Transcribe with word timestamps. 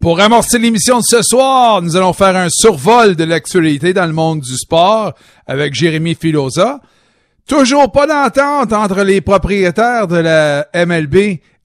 Pour 0.00 0.18
amorcer 0.18 0.58
l'émission 0.58 0.96
de 0.96 1.04
ce 1.06 1.20
soir, 1.20 1.82
nous 1.82 1.94
allons 1.94 2.14
faire 2.14 2.34
un 2.34 2.48
survol 2.48 3.16
de 3.16 3.24
l'actualité 3.24 3.92
dans 3.92 4.06
le 4.06 4.14
monde 4.14 4.40
du 4.40 4.56
sport 4.56 5.12
avec 5.46 5.74
Jérémy 5.74 6.14
Filosa. 6.14 6.80
Toujours 7.46 7.92
pas 7.92 8.06
d'entente 8.06 8.72
entre 8.72 9.02
les 9.02 9.20
propriétaires 9.20 10.06
de 10.06 10.16
la 10.16 10.66
MLB 10.74 11.16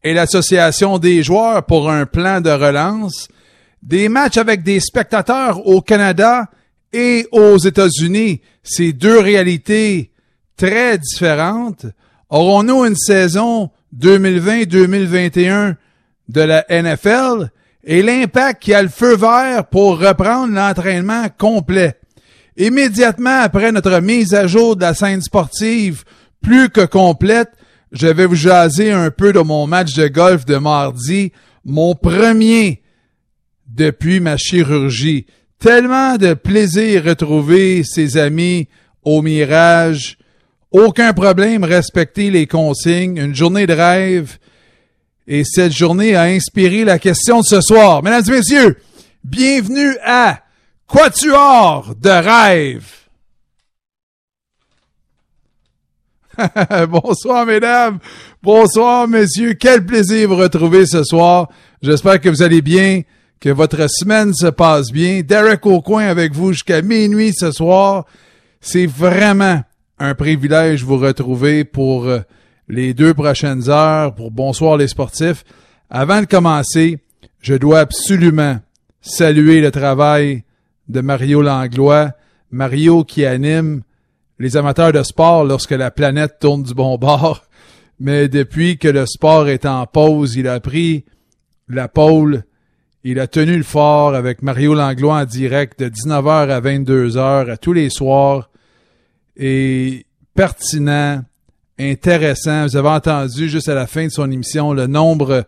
et 0.04 0.14
l'association 0.14 0.98
des 0.98 1.24
joueurs 1.24 1.66
pour 1.66 1.90
un 1.90 2.06
plan 2.06 2.42
de 2.42 2.50
relance. 2.50 3.30
Des 3.82 4.10
matchs 4.10 4.38
avec 4.38 4.64
des 4.64 4.82
spectateurs 4.82 5.66
au 5.66 5.80
Canada 5.80 6.50
et 6.92 7.28
aux 7.32 7.58
États-Unis, 7.58 8.42
ces 8.64 8.92
deux 8.92 9.20
réalités 9.20 10.12
très 10.58 10.98
différentes. 10.98 11.86
Aurons-nous 12.30 12.84
une 12.84 12.98
saison 12.98 13.70
2020-2021 13.98 15.76
de 16.28 16.42
la 16.42 16.66
NFL? 16.70 17.50
Et 17.86 18.02
l'impact 18.02 18.64
qui 18.64 18.74
a 18.74 18.82
le 18.82 18.90
feu 18.90 19.16
vert 19.16 19.68
pour 19.68 20.00
reprendre 20.00 20.54
l'entraînement 20.54 21.28
complet. 21.38 21.96
Immédiatement 22.58 23.42
après 23.42 23.72
notre 23.72 24.00
mise 24.00 24.34
à 24.34 24.48
jour 24.48 24.76
de 24.76 24.82
la 24.82 24.94
scène 24.94 25.22
sportive 25.22 26.04
plus 26.42 26.70
que 26.70 26.86
complète, 26.86 27.52
je 27.92 28.08
vais 28.08 28.26
vous 28.26 28.36
jaser 28.36 28.92
un 28.92 29.12
peu 29.12 29.32
de 29.34 29.40
mon 29.40 29.68
match 29.68 29.94
de 29.94 30.08
golf 30.08 30.46
de 30.46 30.58
mardi, 30.58 31.32
mon 31.64 31.96
premier 31.96 32.82
depuis 33.68 34.20
ma 34.20 34.38
chirurgie. 34.38 35.26
Tellement 35.60 36.18
de 36.18 36.34
plaisir 36.34 37.06
retrouver 37.06 37.84
ses 37.84 38.18
amis 38.18 38.68
au 39.04 39.22
mirage. 39.22 40.18
Aucun 40.72 41.14
problème, 41.14 41.64
respecter 41.64 42.32
les 42.32 42.48
consignes. 42.48 43.18
Une 43.18 43.36
journée 43.36 43.68
de 43.68 43.74
rêve 43.74 44.38
et 45.28 45.44
cette 45.44 45.74
journée 45.74 46.16
a 46.16 46.24
inspiré 46.24 46.84
la 46.84 47.00
question 47.00 47.40
de 47.40 47.46
ce 47.46 47.62
soir. 47.62 48.04
Mesdames 48.04 48.24
et 48.28 48.32
messieurs, 48.32 48.78
bienvenue 49.24 49.98
à 50.04 50.40
Quatuor 50.88 51.96
de 52.00 52.10
rêve. 52.10 52.86
Bonsoir, 56.90 57.46
mesdames. 57.46 58.00
Bonsoir, 58.44 59.08
messieurs. 59.08 59.54
Quel 59.54 59.86
plaisir 59.86 60.30
vous 60.30 60.36
retrouver 60.36 60.86
ce 60.86 61.04
soir. 61.04 61.50
J'espère 61.82 62.20
que 62.20 62.30
vous 62.30 62.44
allez 62.44 62.62
bien, 62.62 63.02
que 63.40 63.50
votre 63.50 63.90
semaine 63.90 64.34
se 64.34 64.48
passe 64.48 64.92
bien. 64.92 65.22
Derek 65.22 65.66
au 65.66 65.82
coin 65.82 66.06
avec 66.06 66.34
vous 66.34 66.52
jusqu'à 66.52 66.82
minuit 66.82 67.34
ce 67.34 67.52
soir. 67.52 68.06
C'est 68.60 68.86
vraiment 68.86 69.62
un 69.98 70.14
privilège 70.14 70.82
de 70.82 70.86
vous 70.86 70.98
retrouver 70.98 71.64
pour 71.64 72.06
euh, 72.06 72.20
les 72.68 72.94
deux 72.94 73.14
prochaines 73.14 73.70
heures 73.70 74.16
pour 74.16 74.32
Bonsoir 74.32 74.78
les 74.78 74.88
sportifs. 74.88 75.44
Avant 75.90 76.22
de 76.22 76.26
commencer, 76.26 77.00
je 77.42 77.54
dois 77.54 77.80
absolument 77.80 78.60
saluer 79.02 79.62
le 79.62 79.72
travail 79.72 80.44
de 80.88 81.02
Mario 81.02 81.42
Langlois. 81.42 82.12
Mario 82.52 83.04
qui 83.04 83.26
anime 83.26 83.84
les 84.40 84.58
amateurs 84.58 84.94
de 84.94 85.04
sport 85.04 85.46
lorsque 85.46 85.72
la 85.72 85.92
planète 85.92 86.40
tourne 86.40 86.64
du 86.64 86.74
bon 86.74 86.98
bord. 86.98 87.44
Mais 88.00 88.28
depuis 88.28 88.78
que 88.78 88.88
le 88.88 89.06
sport 89.06 89.48
est 89.48 89.66
en 89.66 89.86
pause, 89.86 90.36
il 90.36 90.48
a 90.48 90.60
pris 90.60 91.06
la 91.70 91.88
pôle. 91.88 92.44
Il 93.04 93.20
a 93.20 93.28
tenu 93.28 93.56
le 93.56 93.64
fort 93.64 94.16
avec 94.16 94.42
Mario 94.42 94.74
Langlois 94.74 95.22
en 95.22 95.26
direct 95.26 95.80
de 95.80 95.90
19h 95.90 96.50
à 96.50 96.60
22h 96.60 97.50
à 97.52 97.58
tous 97.58 97.74
les 97.74 97.90
soirs. 97.90 98.50
Et 99.38 100.06
pertinent, 100.34 101.24
intéressant. 101.80 102.66
Vous 102.66 102.76
avez 102.76 102.90
entendu 102.90 103.50
juste 103.50 103.70
à 103.70 103.76
la 103.76 103.88
fin 103.88 104.06
de 104.06 104.12
son 104.12 104.30
émission 104.32 104.74
le 104.74 104.88
nombre 104.88 105.46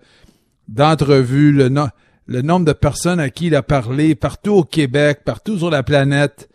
d'entrevues, 0.67 1.51
le, 1.51 1.69
nombre 2.41 2.65
de 2.65 2.73
personnes 2.73 3.19
à 3.19 3.29
qui 3.29 3.47
il 3.47 3.55
a 3.55 3.63
parlé 3.63 4.15
partout 4.15 4.51
au 4.51 4.63
Québec, 4.63 5.21
partout 5.23 5.57
sur 5.57 5.69
la 5.69 5.83
planète. 5.83 6.49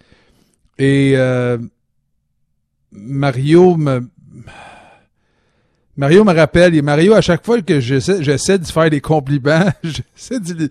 Et 0.79 1.15
euh, 1.17 1.59
Mario 2.91 3.77
me 3.77 4.03
Mario 5.97 6.25
me 6.25 6.33
rappelle, 6.33 6.75
et 6.75 6.81
Mario, 6.81 7.13
à 7.13 7.21
chaque 7.21 7.45
fois 7.45 7.61
que 7.61 7.79
j'essaie, 7.79 8.59
de 8.59 8.65
faire 8.65 8.89
des 8.89 9.03
compliments, 9.03 9.67
j'essaie 9.85 10.41
de, 10.41 10.71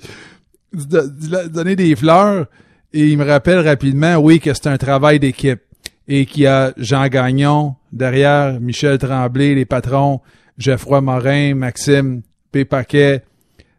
donner 1.48 1.76
des 1.76 1.96
fleurs, 1.96 2.48
et 2.92 3.08
il 3.08 3.18
me 3.20 3.26
rappelle 3.26 3.60
rapidement, 3.60 4.16
oui, 4.16 4.40
que 4.40 4.52
c'est 4.54 4.68
un 4.68 4.80
travail 4.80 5.20
d'équipe 5.20 5.62
et 6.08 6.26
qu'il 6.26 6.44
y 6.44 6.48
a 6.48 6.74
Jean 6.78 7.08
Gagnon 7.08 7.76
derrière, 7.92 8.60
Michel 8.60 8.98
Tremblay, 8.98 9.56
les 9.56 9.66
patrons, 9.66 10.22
Geoffroy 10.58 11.02
Morin, 11.02 11.56
Maxime 11.56 12.22
Pépaquet, 12.52 13.24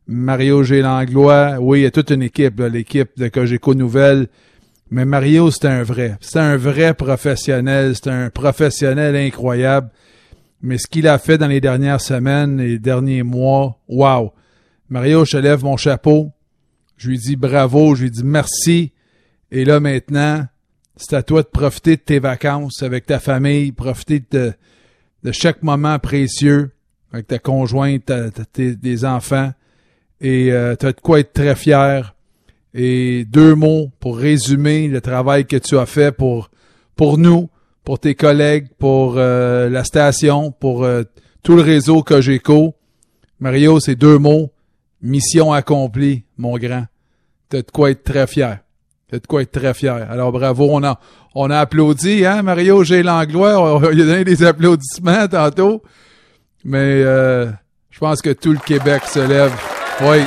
Mario 0.06 0.62
G. 0.62 0.82
Langlois. 0.82 1.58
Oui, 1.60 1.80
il 1.80 1.82
y 1.82 1.86
a 1.86 1.90
toute 1.90 2.10
une 2.10 2.22
équipe, 2.22 2.60
l'équipe 2.60 3.10
de 3.16 3.28
Cogeco 3.28 3.74
Nouvelle. 3.74 4.28
Mais 4.90 5.04
Mario, 5.04 5.50
c'est 5.50 5.66
un 5.66 5.82
vrai. 5.82 6.16
C'est 6.20 6.38
un 6.38 6.56
vrai 6.56 6.94
professionnel. 6.94 7.94
C'est 7.94 8.10
un 8.10 8.30
professionnel 8.30 9.16
incroyable. 9.16 9.90
Mais 10.60 10.78
ce 10.78 10.86
qu'il 10.86 11.08
a 11.08 11.18
fait 11.18 11.38
dans 11.38 11.48
les 11.48 11.60
dernières 11.60 12.00
semaines 12.00 12.60
et 12.60 12.68
les 12.68 12.78
derniers 12.78 13.22
mois, 13.22 13.80
wow. 13.88 14.32
Mario, 14.88 15.24
je 15.24 15.38
lève 15.38 15.64
mon 15.64 15.76
chapeau. 15.76 16.30
Je 16.96 17.08
lui 17.08 17.18
dis 17.18 17.36
bravo, 17.36 17.94
je 17.94 18.04
lui 18.04 18.10
dis 18.10 18.22
merci. 18.22 18.92
Et 19.50 19.64
là 19.64 19.80
maintenant, 19.80 20.44
c'est 20.96 21.14
à 21.14 21.22
toi 21.22 21.42
de 21.42 21.48
profiter 21.48 21.96
de 21.96 22.02
tes 22.02 22.18
vacances 22.18 22.82
avec 22.82 23.06
ta 23.06 23.18
famille, 23.18 23.72
profiter 23.72 24.22
de, 24.30 24.52
de 25.22 25.32
chaque 25.32 25.62
moment 25.62 25.98
précieux 25.98 26.70
avec 27.12 27.26
ta 27.26 27.38
conjointe, 27.38 28.10
tes, 28.52 29.04
enfants. 29.04 29.52
Et 30.20 30.52
euh, 30.52 30.76
tu 30.76 30.86
as 30.86 30.92
de 30.92 31.00
quoi 31.00 31.20
être 31.20 31.32
très 31.32 31.54
fier. 31.54 32.14
Et 32.74 33.26
deux 33.26 33.54
mots 33.54 33.90
pour 34.00 34.16
résumer 34.16 34.88
le 34.88 35.00
travail 35.00 35.44
que 35.46 35.56
tu 35.56 35.76
as 35.76 35.84
fait 35.84 36.10
pour, 36.10 36.50
pour 36.96 37.18
nous, 37.18 37.50
pour 37.84 37.98
tes 37.98 38.14
collègues, 38.14 38.68
pour 38.78 39.14
euh, 39.16 39.68
la 39.68 39.84
station, 39.84 40.52
pour 40.52 40.84
euh, 40.84 41.02
tout 41.42 41.54
le 41.54 41.62
réseau 41.62 42.02
Cogeco. 42.02 42.74
Mario, 43.40 43.78
c'est 43.78 43.96
deux 43.96 44.18
mots. 44.18 44.52
Mission 45.02 45.52
accomplie, 45.52 46.24
mon 46.38 46.56
grand. 46.56 46.86
Tu 47.50 47.58
as 47.58 47.62
de 47.62 47.70
quoi 47.70 47.90
être 47.90 48.04
très 48.04 48.26
fier. 48.26 48.60
De 49.12 49.26
quoi 49.26 49.42
être 49.42 49.52
très 49.52 49.74
fier. 49.74 50.06
Alors 50.10 50.32
bravo, 50.32 50.68
on 50.70 50.82
a, 50.82 50.98
on 51.34 51.50
a 51.50 51.58
applaudi, 51.58 52.24
hein, 52.24 52.42
Mario 52.42 52.82
G. 52.82 53.02
Langlois, 53.02 53.60
on, 53.60 53.90
il 53.90 54.00
a 54.00 54.04
donné 54.06 54.24
des 54.24 54.42
applaudissements 54.42 55.28
tantôt. 55.28 55.82
Mais 56.64 57.02
euh, 57.04 57.50
je 57.90 57.98
pense 57.98 58.22
que 58.22 58.30
tout 58.30 58.52
le 58.52 58.58
Québec 58.58 59.02
se 59.06 59.18
lève. 59.18 59.52
Oui. 60.00 60.18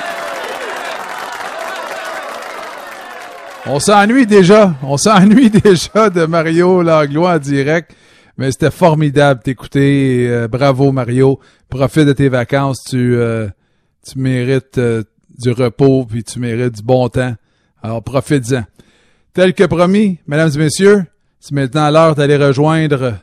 On 3.66 3.80
s'ennuie 3.80 4.28
déjà. 4.28 4.76
On 4.84 4.98
s'ennuie 4.98 5.50
déjà 5.64 6.12
de 6.12 6.26
Mario 6.26 6.84
Langlois 6.84 7.34
en 7.34 7.40
direct. 7.40 7.96
Mais 8.38 8.52
c'était 8.52 8.70
formidable 8.70 9.42
t'écouter. 9.42 10.28
Euh, 10.30 10.48
bravo 10.48 10.92
Mario. 10.92 11.40
Profite 11.70 12.06
de 12.06 12.14
tes 12.14 12.30
vacances. 12.30 12.84
Tu, 12.88 13.16
euh, 13.16 13.48
tu 14.08 14.20
mérites 14.20 14.80
du 15.40 15.52
repos 15.52 16.06
puis 16.06 16.24
tu 16.24 16.40
mérites 16.40 16.76
du 16.76 16.84
bon 16.84 17.10
temps. 17.10 17.34
Alors 17.82 18.04
profite-en. 18.04 18.64
Tel 19.36 19.54
que 19.54 19.66
promis, 19.66 20.18
mesdames 20.28 20.50
et 20.56 20.60
messieurs, 20.60 21.02
c'est 21.42 21.54
maintenant 21.54 21.92
l'heure 21.92 22.16
d'aller 22.16 22.38
rejoindre 22.38 23.16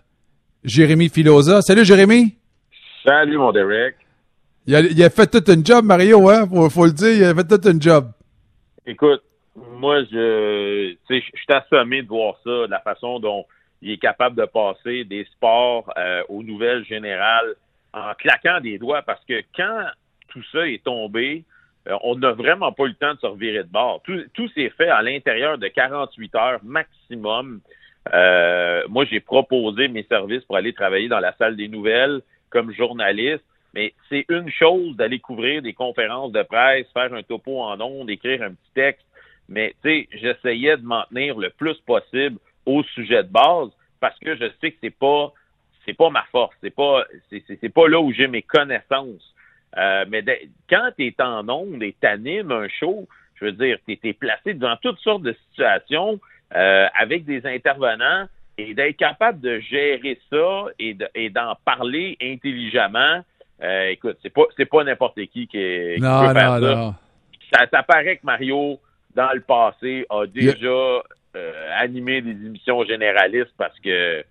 Jérémy 0.63 1.09
Filosa. 1.09 1.63
Salut 1.63 1.87
Jérémy. 1.87 2.37
Salut 3.03 3.39
mon 3.39 3.51
Derek. 3.51 3.97
Il 4.67 5.03
a, 5.03 5.09
fait 5.09 5.27
tout 5.27 5.51
un 5.51 5.65
job, 5.65 5.87
Mario, 5.87 6.29
hein? 6.29 6.47
Faut, 6.69 6.85
le 6.85 6.93
dire, 6.93 7.17
il 7.17 7.25
a 7.25 7.35
fait 7.35 7.49
tout 7.49 7.67
un 7.67 7.81
job. 7.81 8.11
Écoute, 8.85 9.23
moi, 9.57 10.05
je, 10.05 10.95
je 11.09 11.15
suis 11.15 11.33
assommé 11.49 12.03
de 12.03 12.09
voir 12.09 12.35
ça, 12.45 12.51
de 12.51 12.71
la 12.71 12.81
façon 12.81 13.19
dont 13.19 13.47
il 13.81 13.93
est 13.93 13.99
capable 13.99 14.37
de 14.37 14.45
passer 14.45 15.05
des 15.05 15.25
sports 15.35 15.91
euh, 15.97 16.23
aux 16.29 16.43
nouvelles 16.43 16.85
générales 16.85 17.55
en 17.95 18.13
claquant 18.19 18.61
des 18.61 18.77
doigts, 18.77 19.01
parce 19.01 19.25
que 19.25 19.41
quand 19.57 19.87
tout 20.29 20.43
ça 20.53 20.69
est 20.69 20.85
tombé, 20.85 21.45
on 22.03 22.17
n'a 22.17 22.33
vraiment 22.33 22.73
pas 22.73 22.85
eu 22.85 22.89
le 22.89 22.95
temps 22.95 23.15
de 23.15 23.19
se 23.19 23.27
revirer 23.27 23.65
de 23.65 23.69
bord. 23.69 24.03
Tout, 24.05 24.49
s'est 24.49 24.71
fait 24.71 24.89
à 24.89 25.03
l'intérieur 25.03 25.59
de 25.59 25.69
48 25.69 26.35
heures 26.35 26.61
maximum. 26.63 27.61
Euh, 28.13 28.83
moi, 28.89 29.05
j'ai 29.05 29.21
proposé 29.21 29.89
mes 29.89 30.05
services 30.05 30.45
pour 30.45 30.57
aller 30.57 30.73
travailler 30.73 31.09
dans 31.09 31.21
la 31.21 31.35
salle 31.37 31.57
des 31.57 31.69
nouvelles 31.69 32.21
comme 32.51 32.73
journaliste, 32.73 33.45
mais 33.75 33.95
c'est 34.09 34.27
une 34.29 34.51
chose 34.51 34.97
d'aller 34.97 35.19
couvrir 35.19 35.63
des 35.63 35.73
conférences 35.73 36.33
de 36.33 36.43
presse, 36.43 36.87
faire 36.93 37.13
un 37.15 37.23
topo 37.23 37.63
en 37.63 37.81
ondes, 37.81 38.11
écrire 38.11 38.43
un 38.43 38.51
petit 38.51 38.73
texte, 38.75 39.07
mais 39.49 39.75
tu 39.83 39.89
sais, 39.89 40.09
j'essayais 40.13 40.77
de 40.77 40.83
m'en 40.83 41.05
tenir 41.05 41.39
le 41.39 41.51
plus 41.51 41.79
possible 41.87 42.39
au 42.67 42.83
sujet 42.83 43.23
de 43.23 43.29
base 43.29 43.71
parce 44.01 44.19
que 44.19 44.37
je 44.37 44.51
sais 44.61 44.73
que 44.73 44.79
c'est 44.81 44.97
pas 44.97 45.33
c'est 45.85 45.95
pas 45.95 46.11
ma 46.11 46.23
force, 46.31 46.55
c'est 46.61 46.75
pas 46.75 47.05
c'est 47.31 47.73
pas 47.73 47.89
là 47.89 48.01
où 48.01 48.13
j'ai 48.13 48.29
mes 48.29 48.43
connaissances. 48.43 49.32
Euh, 49.79 50.05
mais 50.09 50.25
quand 50.69 50.91
tu 50.97 51.07
es 51.07 51.23
en 51.23 51.49
onde 51.49 51.83
et 51.83 51.95
t'animes 52.01 52.53
un 52.53 52.69
show, 52.69 53.09
je 53.37 53.47
veux 53.47 53.53
dire, 53.53 53.79
tu 53.87 53.99
es, 54.03 54.13
placé 54.13 54.55
devant 54.55 54.77
toutes 54.77 54.99
sortes 54.99 55.23
de 55.23 55.35
situations 55.49 56.21
euh, 56.55 56.87
avec 56.99 57.25
des 57.25 57.45
intervenants 57.47 58.27
et 58.59 58.75
d'être 58.75 58.97
capable 58.97 59.41
de 59.41 59.61
gérer 59.61 60.21
ça 60.31 60.67
et, 60.79 61.31
d'en 61.31 61.57
parler 61.65 62.17
intelligemment. 62.21 63.23
Euh, 63.63 63.89
écoute, 63.89 64.19
c'est 64.23 64.33
pas 64.33 64.43
c'est 64.57 64.67
pas 64.67 64.85
n'importe 64.85 65.15
qui 65.27 65.47
qui, 65.47 65.59
est, 65.59 65.99
non, 65.99 66.27
peut 66.27 66.35
faire 66.35 66.61
non, 66.61 66.67
ça. 66.67 66.75
Non. 66.75 67.69
ça, 67.71 67.83
paraît 67.83 68.17
que 68.17 68.27
Mario, 68.27 68.79
dans 69.15 69.33
le 69.33 69.41
passé, 69.41 70.05
a 70.11 70.27
déjà 70.27 71.03
animé 71.79 72.21
des 72.21 72.33
émissions 72.33 72.85
généralistes 72.85 73.55
parce 73.57 73.79
que 73.81 74.23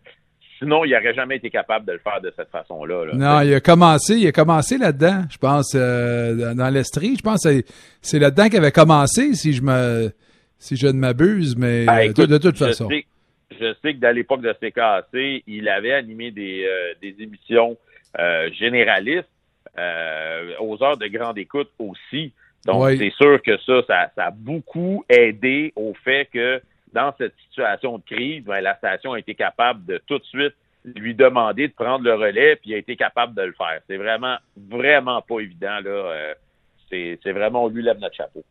Sinon, 0.61 0.85
il 0.85 0.91
n'aurait 0.91 1.15
jamais 1.15 1.37
été 1.37 1.49
capable 1.49 1.87
de 1.87 1.93
le 1.93 1.97
faire 1.97 2.21
de 2.21 2.31
cette 2.35 2.49
façon-là. 2.49 3.05
Non, 3.13 3.41
il 3.41 3.51
a 3.55 3.59
commencé, 3.59 4.15
il 4.17 4.27
a 4.27 4.31
commencé 4.31 4.77
là-dedans, 4.77 5.23
je 5.31 5.37
pense, 5.39 5.73
euh, 5.75 6.53
dans 6.53 6.69
l'Estrie. 6.69 7.15
Je 7.17 7.23
pense 7.23 7.43
que 7.43 7.63
c'est 8.01 8.19
là-dedans 8.19 8.47
qu'il 8.47 8.57
avait 8.57 8.71
commencé, 8.71 9.33
si 9.33 9.53
je 9.53 9.63
me 9.63 10.11
si 10.59 10.75
je 10.75 10.85
ne 10.85 10.93
m'abuse, 10.93 11.57
mais 11.57 11.85
ben, 11.85 12.13
de, 12.13 12.37
toute 12.37 12.59
façon. 12.59 12.87
je 12.89 13.73
sais 13.81 13.95
que 13.95 13.99
dans 13.99 14.15
l'époque 14.15 14.41
de 14.41 14.53
CKC, 14.53 15.43
il 15.47 15.67
avait 15.67 15.93
animé 15.93 16.29
des, 16.29 16.63
euh, 16.63 16.93
des 17.01 17.15
émissions 17.23 17.75
euh, 18.19 18.51
généralistes 18.51 19.27
aux 20.59 20.83
heures 20.83 20.97
de 20.97 21.07
grande 21.07 21.39
écoute 21.39 21.71
aussi. 21.79 22.33
Donc, 22.67 22.87
c'est 22.99 23.13
sûr 23.13 23.41
que 23.41 23.57
ça, 23.65 23.81
ça, 23.87 24.11
ça, 24.15 24.25
a 24.25 24.31
beaucoup 24.31 25.03
aidé 25.09 25.73
au 25.75 25.95
fait 26.03 26.29
que 26.31 26.61
dans 26.93 27.13
cette 27.17 27.33
situation 27.47 27.97
de 27.97 28.03
crise, 28.03 28.43
ben, 28.43 28.61
la 28.61 28.75
station 28.77 29.13
a 29.13 29.19
été 29.19 29.35
capable 29.35 29.85
de 29.85 30.01
tout 30.07 30.17
de 30.17 30.23
suite 30.25 30.55
lui 30.95 31.13
demander 31.13 31.67
de 31.67 31.73
prendre 31.73 32.03
le 32.03 32.13
relais, 32.15 32.55
puis 32.55 32.71
il 32.71 32.73
a 32.73 32.77
été 32.77 32.95
capable 32.95 33.35
de 33.35 33.43
le 33.43 33.53
faire. 33.53 33.81
C'est 33.87 33.97
vraiment, 33.97 34.37
vraiment 34.69 35.21
pas 35.21 35.39
évident. 35.39 35.79
là. 35.83 35.89
Euh, 35.89 36.33
c'est 36.89 37.31
vraiment, 37.31 37.65
on 37.65 37.67
lui 37.69 37.83
lève 37.83 37.99
notre 37.99 38.15
chapeau. 38.15 38.43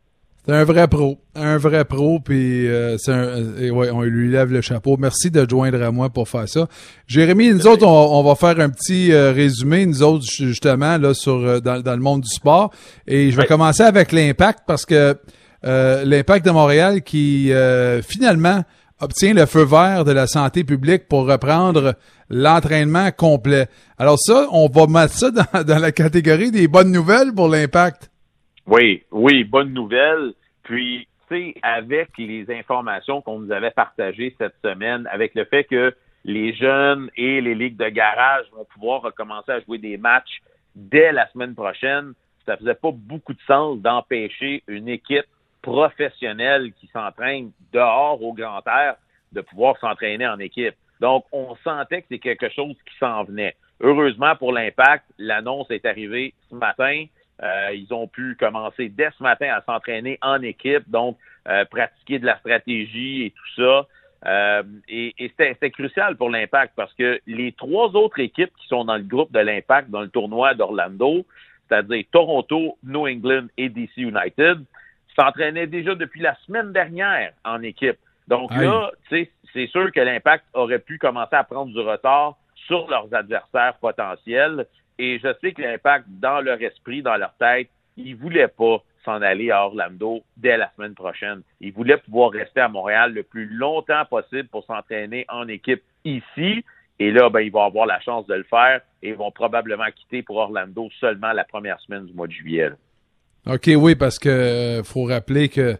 C'est 0.43 0.53
un 0.53 0.63
vrai 0.63 0.87
pro, 0.87 1.19
un 1.35 1.57
vrai 1.59 1.85
pro, 1.85 2.19
puis 2.19 2.67
euh, 2.67 2.97
c'est 2.97 3.11
un, 3.11 3.69
ouais, 3.69 3.91
on 3.91 4.01
lui 4.01 4.31
lève 4.31 4.51
le 4.51 4.61
chapeau. 4.61 4.97
Merci 4.97 5.29
de 5.29 5.47
joindre 5.47 5.83
à 5.83 5.91
moi 5.91 6.09
pour 6.09 6.27
faire 6.27 6.49
ça. 6.49 6.67
Jérémy, 7.05 7.53
nous 7.53 7.67
autres, 7.67 7.85
on, 7.85 8.23
va 8.23 8.33
faire 8.33 8.59
un 8.59 8.71
petit 8.71 9.11
euh, 9.11 9.31
résumé, 9.31 9.85
nous 9.85 10.01
autres 10.01 10.25
justement 10.25 10.97
là 10.97 11.13
sur 11.13 11.61
dans, 11.61 11.83
le 11.85 12.01
monde 12.01 12.21
du 12.21 12.29
sport, 12.29 12.71
et 13.05 13.29
je 13.29 13.37
vais 13.37 13.45
commencer 13.45 13.83
avec 13.83 14.11
l'impact 14.11 14.61
parce 14.65 14.83
que 14.83 15.15
euh, 15.63 16.03
l'impact 16.05 16.45
de 16.45 16.51
Montréal 16.51 17.01
qui 17.03 17.53
euh, 17.53 18.01
finalement 18.01 18.63
obtient 18.99 19.33
le 19.33 19.45
feu 19.45 19.63
vert 19.63 20.05
de 20.05 20.11
la 20.11 20.27
santé 20.27 20.63
publique 20.63 21.07
pour 21.07 21.27
reprendre 21.27 21.95
l'entraînement 22.29 23.11
complet. 23.11 23.67
Alors 23.97 24.17
ça, 24.17 24.47
on 24.51 24.67
va 24.67 24.87
mettre 24.87 25.13
ça 25.13 25.31
dans, 25.31 25.79
la 25.81 25.91
catégorie 25.91 26.51
des 26.51 26.67
bonnes 26.67 26.91
nouvelles 26.91 27.33
pour 27.35 27.49
l'impact. 27.49 28.11
Oui, 28.67 29.03
oui, 29.11 29.43
bonne 29.43 29.73
nouvelle. 29.73 30.33
Puis, 30.63 31.07
tu 31.27 31.35
sais, 31.35 31.55
avec 31.63 32.09
les 32.17 32.45
informations 32.49 33.21
qu'on 33.21 33.39
nous 33.39 33.51
avait 33.51 33.71
partagées 33.71 34.35
cette 34.37 34.55
semaine, 34.63 35.07
avec 35.11 35.33
le 35.35 35.45
fait 35.45 35.63
que 35.63 35.93
les 36.23 36.53
jeunes 36.53 37.09
et 37.15 37.41
les 37.41 37.55
ligues 37.55 37.77
de 37.77 37.89
garage 37.89 38.45
vont 38.55 38.65
pouvoir 38.65 39.01
recommencer 39.01 39.51
à 39.51 39.59
jouer 39.61 39.79
des 39.79 39.97
matchs 39.97 40.41
dès 40.75 41.11
la 41.11 41.27
semaine 41.31 41.55
prochaine, 41.55 42.13
ça 42.45 42.57
faisait 42.57 42.75
pas 42.75 42.91
beaucoup 42.93 43.33
de 43.33 43.41
sens 43.47 43.79
d'empêcher 43.79 44.63
une 44.67 44.87
équipe 44.87 45.25
professionnels 45.61 46.73
qui 46.73 46.87
s'entraînent 46.87 47.51
dehors 47.71 48.21
au 48.21 48.33
grand 48.33 48.65
air 48.67 48.95
de 49.31 49.41
pouvoir 49.41 49.77
s'entraîner 49.79 50.27
en 50.27 50.39
équipe. 50.39 50.75
Donc, 50.99 51.25
on 51.31 51.55
sentait 51.63 52.01
que 52.01 52.07
c'est 52.09 52.19
quelque 52.19 52.49
chose 52.49 52.75
qui 52.87 52.97
s'en 52.99 53.23
venait. 53.23 53.55
Heureusement 53.79 54.35
pour 54.35 54.51
l'impact, 54.53 55.05
l'annonce 55.17 55.71
est 55.71 55.85
arrivée 55.85 56.33
ce 56.49 56.55
matin. 56.55 57.05
Euh, 57.41 57.73
ils 57.73 57.91
ont 57.91 58.07
pu 58.07 58.35
commencer 58.39 58.89
dès 58.89 59.09
ce 59.17 59.23
matin 59.23 59.47
à 59.51 59.61
s'entraîner 59.63 60.19
en 60.21 60.41
équipe, 60.43 60.83
donc 60.87 61.17
euh, 61.47 61.65
pratiquer 61.65 62.19
de 62.19 62.25
la 62.27 62.37
stratégie 62.37 63.23
et 63.23 63.31
tout 63.31 63.61
ça. 63.61 63.87
Euh, 64.27 64.63
et, 64.87 65.15
et 65.17 65.33
c'était 65.35 65.71
crucial 65.71 66.15
pour 66.15 66.29
l'impact 66.29 66.73
parce 66.75 66.93
que 66.93 67.19
les 67.25 67.53
trois 67.53 67.87
autres 67.95 68.19
équipes 68.19 68.51
qui 68.61 68.67
sont 68.67 68.85
dans 68.85 68.97
le 68.97 69.03
groupe 69.03 69.31
de 69.31 69.39
l'impact 69.39 69.89
dans 69.89 70.01
le 70.01 70.09
tournoi 70.09 70.53
d'Orlando, 70.53 71.25
c'est-à-dire 71.67 72.03
Toronto, 72.11 72.77
New 72.83 73.07
England 73.07 73.47
et 73.57 73.69
DC 73.69 73.97
United, 73.97 74.59
s'entraînait 75.15 75.67
déjà 75.67 75.95
depuis 75.95 76.21
la 76.21 76.35
semaine 76.45 76.71
dernière 76.71 77.33
en 77.43 77.61
équipe. 77.61 77.97
Donc 78.27 78.53
là, 78.55 78.91
c'est 79.09 79.67
sûr 79.67 79.91
que 79.91 79.99
l'impact 79.99 80.45
aurait 80.53 80.79
pu 80.79 80.97
commencer 80.97 81.35
à 81.35 81.43
prendre 81.43 81.73
du 81.73 81.79
retard 81.79 82.37
sur 82.67 82.89
leurs 82.89 83.13
adversaires 83.13 83.75
potentiels. 83.81 84.65
Et 84.97 85.19
je 85.19 85.33
sais 85.41 85.51
que 85.51 85.61
l'impact, 85.61 86.05
dans 86.07 86.41
leur 86.41 86.61
esprit, 86.61 87.01
dans 87.01 87.17
leur 87.17 87.33
tête, 87.35 87.69
ils 87.97 88.15
voulaient 88.15 88.47
pas 88.47 88.77
s'en 89.03 89.21
aller 89.21 89.51
à 89.51 89.65
Orlando 89.65 90.21
dès 90.37 90.57
la 90.57 90.71
semaine 90.75 90.93
prochaine. 90.93 91.41
Ils 91.59 91.73
voulaient 91.73 91.97
pouvoir 91.97 92.31
rester 92.31 92.61
à 92.61 92.67
Montréal 92.67 93.13
le 93.13 93.23
plus 93.23 93.47
longtemps 93.47 94.05
possible 94.05 94.47
pour 94.49 94.63
s'entraîner 94.65 95.25
en 95.27 95.47
équipe 95.47 95.81
ici. 96.05 96.63
Et 96.99 97.11
là, 97.11 97.29
ben, 97.29 97.39
ils 97.39 97.51
vont 97.51 97.65
avoir 97.65 97.87
la 97.87 97.99
chance 97.99 98.27
de 98.27 98.35
le 98.35 98.43
faire 98.43 98.81
et 99.01 99.09
ils 99.09 99.15
vont 99.15 99.31
probablement 99.31 99.89
quitter 99.95 100.21
pour 100.21 100.37
Orlando 100.37 100.89
seulement 100.99 101.33
la 101.33 101.43
première 101.43 101.79
semaine 101.79 102.05
du 102.05 102.13
mois 102.13 102.27
de 102.27 102.31
juillet. 102.31 102.69
OK, 103.47 103.71
oui, 103.75 103.95
parce 103.95 104.19
que 104.19 104.29
euh, 104.29 104.83
faut 104.83 105.05
rappeler 105.05 105.49
que 105.49 105.77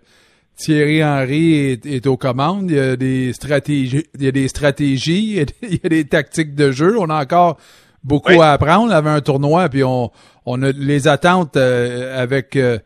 Thierry 0.57 1.03
Henry 1.03 1.79
est, 1.85 2.07
aux 2.07 2.17
commandes. 2.17 2.71
Il 2.71 2.75
y 2.75 2.79
a 2.79 2.95
des 2.95 3.33
stratégies, 3.33 4.05
il 4.17 4.23
y 4.23 4.27
a 4.27 4.31
des 4.31 4.47
stratégies, 4.47 5.45
il 5.61 5.73
y 5.73 5.85
a 5.85 5.89
des, 5.89 6.05
tactiques 6.05 6.55
de 6.55 6.71
jeu. 6.71 6.97
On 6.99 7.09
a 7.09 7.21
encore 7.21 7.57
beaucoup 8.03 8.41
à 8.41 8.51
apprendre. 8.51 8.87
On 8.87 8.89
avait 8.89 9.11
un 9.11 9.21
tournoi, 9.21 9.69
puis 9.69 9.83
on, 9.83 10.11
on 10.45 10.63
a 10.63 10.71
les 10.71 11.07
attentes 11.07 11.55
euh, 11.55 12.21
avec 12.21 12.55
euh, 12.55 12.79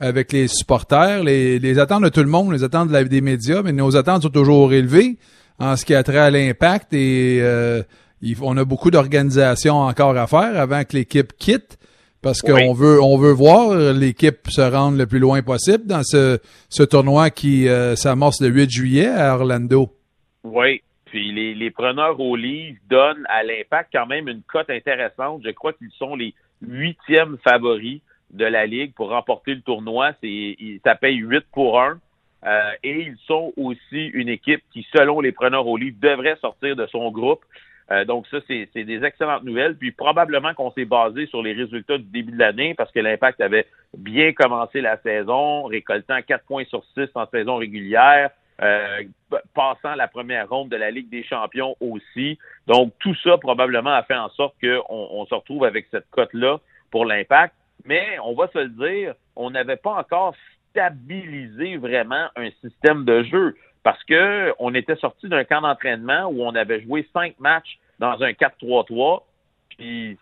avec 0.00 0.32
les 0.32 0.48
supporters, 0.48 1.22
les, 1.22 1.58
les 1.58 1.78
attentes 1.78 2.02
de 2.02 2.08
tout 2.08 2.22
le 2.22 2.28
monde, 2.28 2.52
les 2.52 2.64
attentes 2.64 2.90
des 2.90 3.20
médias, 3.20 3.62
mais 3.62 3.72
nos 3.72 3.96
attentes 3.96 4.22
sont 4.22 4.30
toujours 4.30 4.72
élevées 4.72 5.18
en 5.60 5.76
ce 5.76 5.84
qui 5.84 5.94
a 5.94 6.02
trait 6.02 6.18
à 6.18 6.30
l'impact 6.30 6.92
et 6.92 7.40
on 8.40 8.56
a 8.56 8.64
beaucoup 8.64 8.90
d'organisations 8.90 9.78
encore 9.78 10.16
à 10.16 10.26
faire 10.26 10.58
avant 10.58 10.82
que 10.82 10.96
l'équipe 10.96 11.32
quitte 11.38 11.78
parce 12.22 12.40
qu'on 12.40 12.72
veut 12.72 13.02
on 13.02 13.18
veut 13.18 13.32
voir 13.32 13.74
l'équipe 13.92 14.48
se 14.48 14.60
rendre 14.60 14.96
le 14.96 15.06
plus 15.06 15.18
loin 15.18 15.42
possible 15.42 15.86
dans 15.86 16.02
ce, 16.02 16.38
ce 16.68 16.82
tournoi 16.82 17.30
qui 17.30 17.68
euh, 17.68 17.96
s'amorce 17.96 18.40
le 18.40 18.48
8 18.48 18.70
juillet 18.70 19.08
à 19.08 19.34
Orlando. 19.34 19.88
Oui, 20.44 20.82
puis 21.06 21.32
les, 21.32 21.54
les 21.54 21.70
preneurs 21.70 22.18
au 22.20 22.36
livre 22.36 22.78
donnent 22.88 23.26
à 23.28 23.42
l'impact 23.42 23.90
quand 23.92 24.06
même 24.06 24.28
une 24.28 24.42
cote 24.42 24.70
intéressante. 24.70 25.42
Je 25.44 25.50
crois 25.50 25.72
qu'ils 25.72 25.92
sont 25.98 26.16
les 26.16 26.34
huitièmes 26.62 27.36
favoris 27.44 28.00
de 28.32 28.44
la 28.44 28.66
Ligue 28.66 28.94
pour 28.94 29.10
remporter 29.10 29.54
le 29.54 29.60
tournoi. 29.60 30.12
C'est, 30.22 30.56
ça 30.84 30.94
paye 30.94 31.16
8 31.16 31.44
pour 31.52 31.80
1. 31.80 31.98
Euh, 32.44 32.70
et 32.82 33.02
ils 33.02 33.16
sont 33.26 33.52
aussi 33.56 34.06
une 34.06 34.28
équipe 34.28 34.62
qui, 34.72 34.86
selon 34.94 35.20
les 35.20 35.32
preneurs 35.32 35.66
au 35.66 35.76
livre, 35.76 35.96
devrait 36.00 36.36
sortir 36.40 36.74
de 36.74 36.86
son 36.86 37.10
groupe. 37.10 37.44
Euh, 37.90 38.04
donc 38.04 38.26
ça, 38.28 38.38
c'est 38.46 38.68
des 38.74 39.04
excellentes 39.04 39.44
nouvelles. 39.44 39.76
Puis 39.76 39.92
probablement 39.92 40.54
qu'on 40.54 40.72
s'est 40.72 40.84
basé 40.84 41.26
sur 41.26 41.42
les 41.42 41.52
résultats 41.52 41.98
du 41.98 42.04
début 42.04 42.32
de 42.32 42.38
l'année 42.38 42.74
parce 42.74 42.92
que 42.92 43.00
l'Impact 43.00 43.40
avait 43.40 43.66
bien 43.96 44.32
commencé 44.32 44.80
la 44.80 44.98
saison, 44.98 45.64
récoltant 45.64 46.20
4 46.22 46.44
points 46.44 46.64
sur 46.64 46.84
6 46.94 47.08
en 47.14 47.26
saison 47.26 47.56
régulière, 47.56 48.30
euh, 48.62 49.02
passant 49.54 49.94
la 49.94 50.08
première 50.08 50.48
ronde 50.48 50.68
de 50.68 50.76
la 50.76 50.90
Ligue 50.90 51.10
des 51.10 51.24
champions 51.24 51.76
aussi. 51.80 52.38
Donc 52.66 52.92
tout 53.00 53.14
ça 53.22 53.36
probablement 53.38 53.92
a 53.92 54.02
fait 54.04 54.16
en 54.16 54.30
sorte 54.30 54.54
qu'on 54.62 54.82
on 54.88 55.26
se 55.26 55.34
retrouve 55.34 55.64
avec 55.64 55.86
cette 55.90 56.08
cote-là 56.10 56.58
pour 56.90 57.04
l'Impact. 57.04 57.54
Mais 57.84 58.16
on 58.24 58.34
va 58.34 58.48
se 58.48 58.58
le 58.58 58.68
dire, 58.68 59.14
on 59.34 59.50
n'avait 59.50 59.76
pas 59.76 59.94
encore 59.94 60.34
stabilisé 60.70 61.76
vraiment 61.76 62.28
un 62.36 62.50
système 62.62 63.04
de 63.04 63.24
jeu 63.24 63.56
parce 63.82 64.02
que 64.04 64.52
on 64.58 64.74
était 64.74 64.96
sorti 64.96 65.28
d'un 65.28 65.44
camp 65.44 65.60
d'entraînement 65.60 66.26
où 66.26 66.42
on 66.42 66.54
avait 66.54 66.82
joué 66.82 67.08
cinq 67.12 67.38
matchs 67.40 67.78
dans 67.98 68.22
un 68.22 68.30
4-3-3, 68.30 69.22
puis 69.70 70.18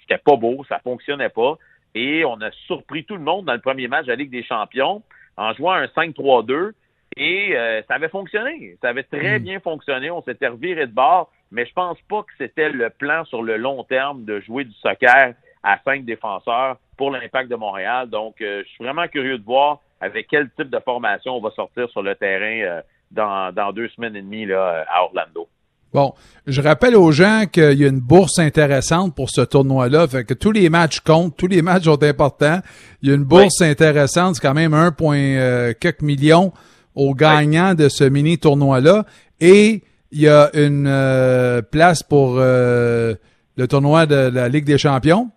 c'était 0.00 0.18
pas 0.18 0.36
beau, 0.36 0.64
ça 0.68 0.78
fonctionnait 0.80 1.28
pas, 1.28 1.58
et 1.94 2.24
on 2.24 2.40
a 2.40 2.50
surpris 2.66 3.04
tout 3.04 3.16
le 3.16 3.22
monde 3.22 3.46
dans 3.46 3.54
le 3.54 3.60
premier 3.60 3.88
match 3.88 4.06
de 4.06 4.12
la 4.12 4.16
Ligue 4.16 4.30
des 4.30 4.42
Champions 4.42 5.02
en 5.36 5.52
jouant 5.54 5.72
un 5.72 5.86
5-3-2, 5.86 6.72
et 7.16 7.56
euh, 7.56 7.82
ça 7.88 7.94
avait 7.94 8.08
fonctionné, 8.08 8.76
ça 8.80 8.88
avait 8.90 9.02
très 9.02 9.38
hmm. 9.38 9.42
bien 9.42 9.60
fonctionné, 9.60 10.10
on 10.10 10.22
s'était 10.22 10.48
reviré 10.48 10.86
de 10.86 10.92
bord, 10.92 11.30
mais 11.50 11.66
je 11.66 11.72
pense 11.72 11.98
pas 12.08 12.22
que 12.22 12.32
c'était 12.38 12.70
le 12.70 12.90
plan 12.90 13.24
sur 13.24 13.42
le 13.42 13.56
long 13.56 13.84
terme 13.84 14.24
de 14.24 14.40
jouer 14.40 14.64
du 14.64 14.74
soccer 14.74 15.34
à 15.62 15.78
cinq 15.84 16.04
défenseurs 16.04 16.76
pour 16.96 17.10
l'impact 17.10 17.50
de 17.50 17.56
Montréal. 17.56 18.08
Donc, 18.08 18.40
euh, 18.40 18.62
je 18.64 18.68
suis 18.68 18.84
vraiment 18.84 19.08
curieux 19.08 19.38
de 19.38 19.44
voir 19.44 19.80
avec 20.00 20.28
quel 20.28 20.50
type 20.50 20.70
de 20.70 20.78
formation 20.80 21.36
on 21.36 21.40
va 21.40 21.50
sortir 21.50 21.88
sur 21.90 22.02
le 22.02 22.14
terrain 22.14 22.60
euh, 22.62 22.80
dans, 23.10 23.52
dans, 23.52 23.72
deux 23.72 23.88
semaines 23.88 24.16
et 24.16 24.22
demie 24.22 24.46
là, 24.46 24.84
à 24.88 25.02
Orlando. 25.02 25.48
Bon, 25.94 26.12
je 26.46 26.60
rappelle 26.60 26.96
aux 26.96 27.12
gens 27.12 27.44
qu'il 27.50 27.72
y 27.72 27.84
a 27.84 27.88
une 27.88 28.00
bourse 28.00 28.38
intéressante 28.38 29.16
pour 29.16 29.30
ce 29.30 29.40
tournoi-là, 29.40 30.06
fait 30.06 30.24
que 30.24 30.34
tous 30.34 30.52
les 30.52 30.68
matchs 30.68 31.00
comptent, 31.00 31.34
tous 31.34 31.46
les 31.46 31.62
matchs 31.62 31.84
sont 31.84 32.02
importants. 32.02 32.58
Il 33.00 33.08
y 33.08 33.12
a 33.12 33.14
une 33.14 33.24
bourse 33.24 33.62
intéressante, 33.62 34.34
c'est 34.34 34.46
quand 34.46 34.52
même 34.52 34.74
1, 34.74 34.94
euh, 35.00 35.72
quelques 35.80 36.02
millions 36.02 36.52
aux 36.94 37.14
gagnants 37.14 37.74
de 37.74 37.88
ce 37.88 38.04
mini 38.04 38.38
tournoi-là, 38.38 39.06
et 39.40 39.82
il 40.12 40.20
y 40.20 40.28
a 40.28 40.50
une 40.52 40.86
euh, 40.86 41.62
place 41.62 42.02
pour 42.02 42.36
euh, 42.36 43.14
le 43.56 43.66
tournoi 43.66 44.04
de 44.04 44.30
la 44.30 44.50
Ligue 44.50 44.64
des 44.64 44.78
Champions. 44.78 45.30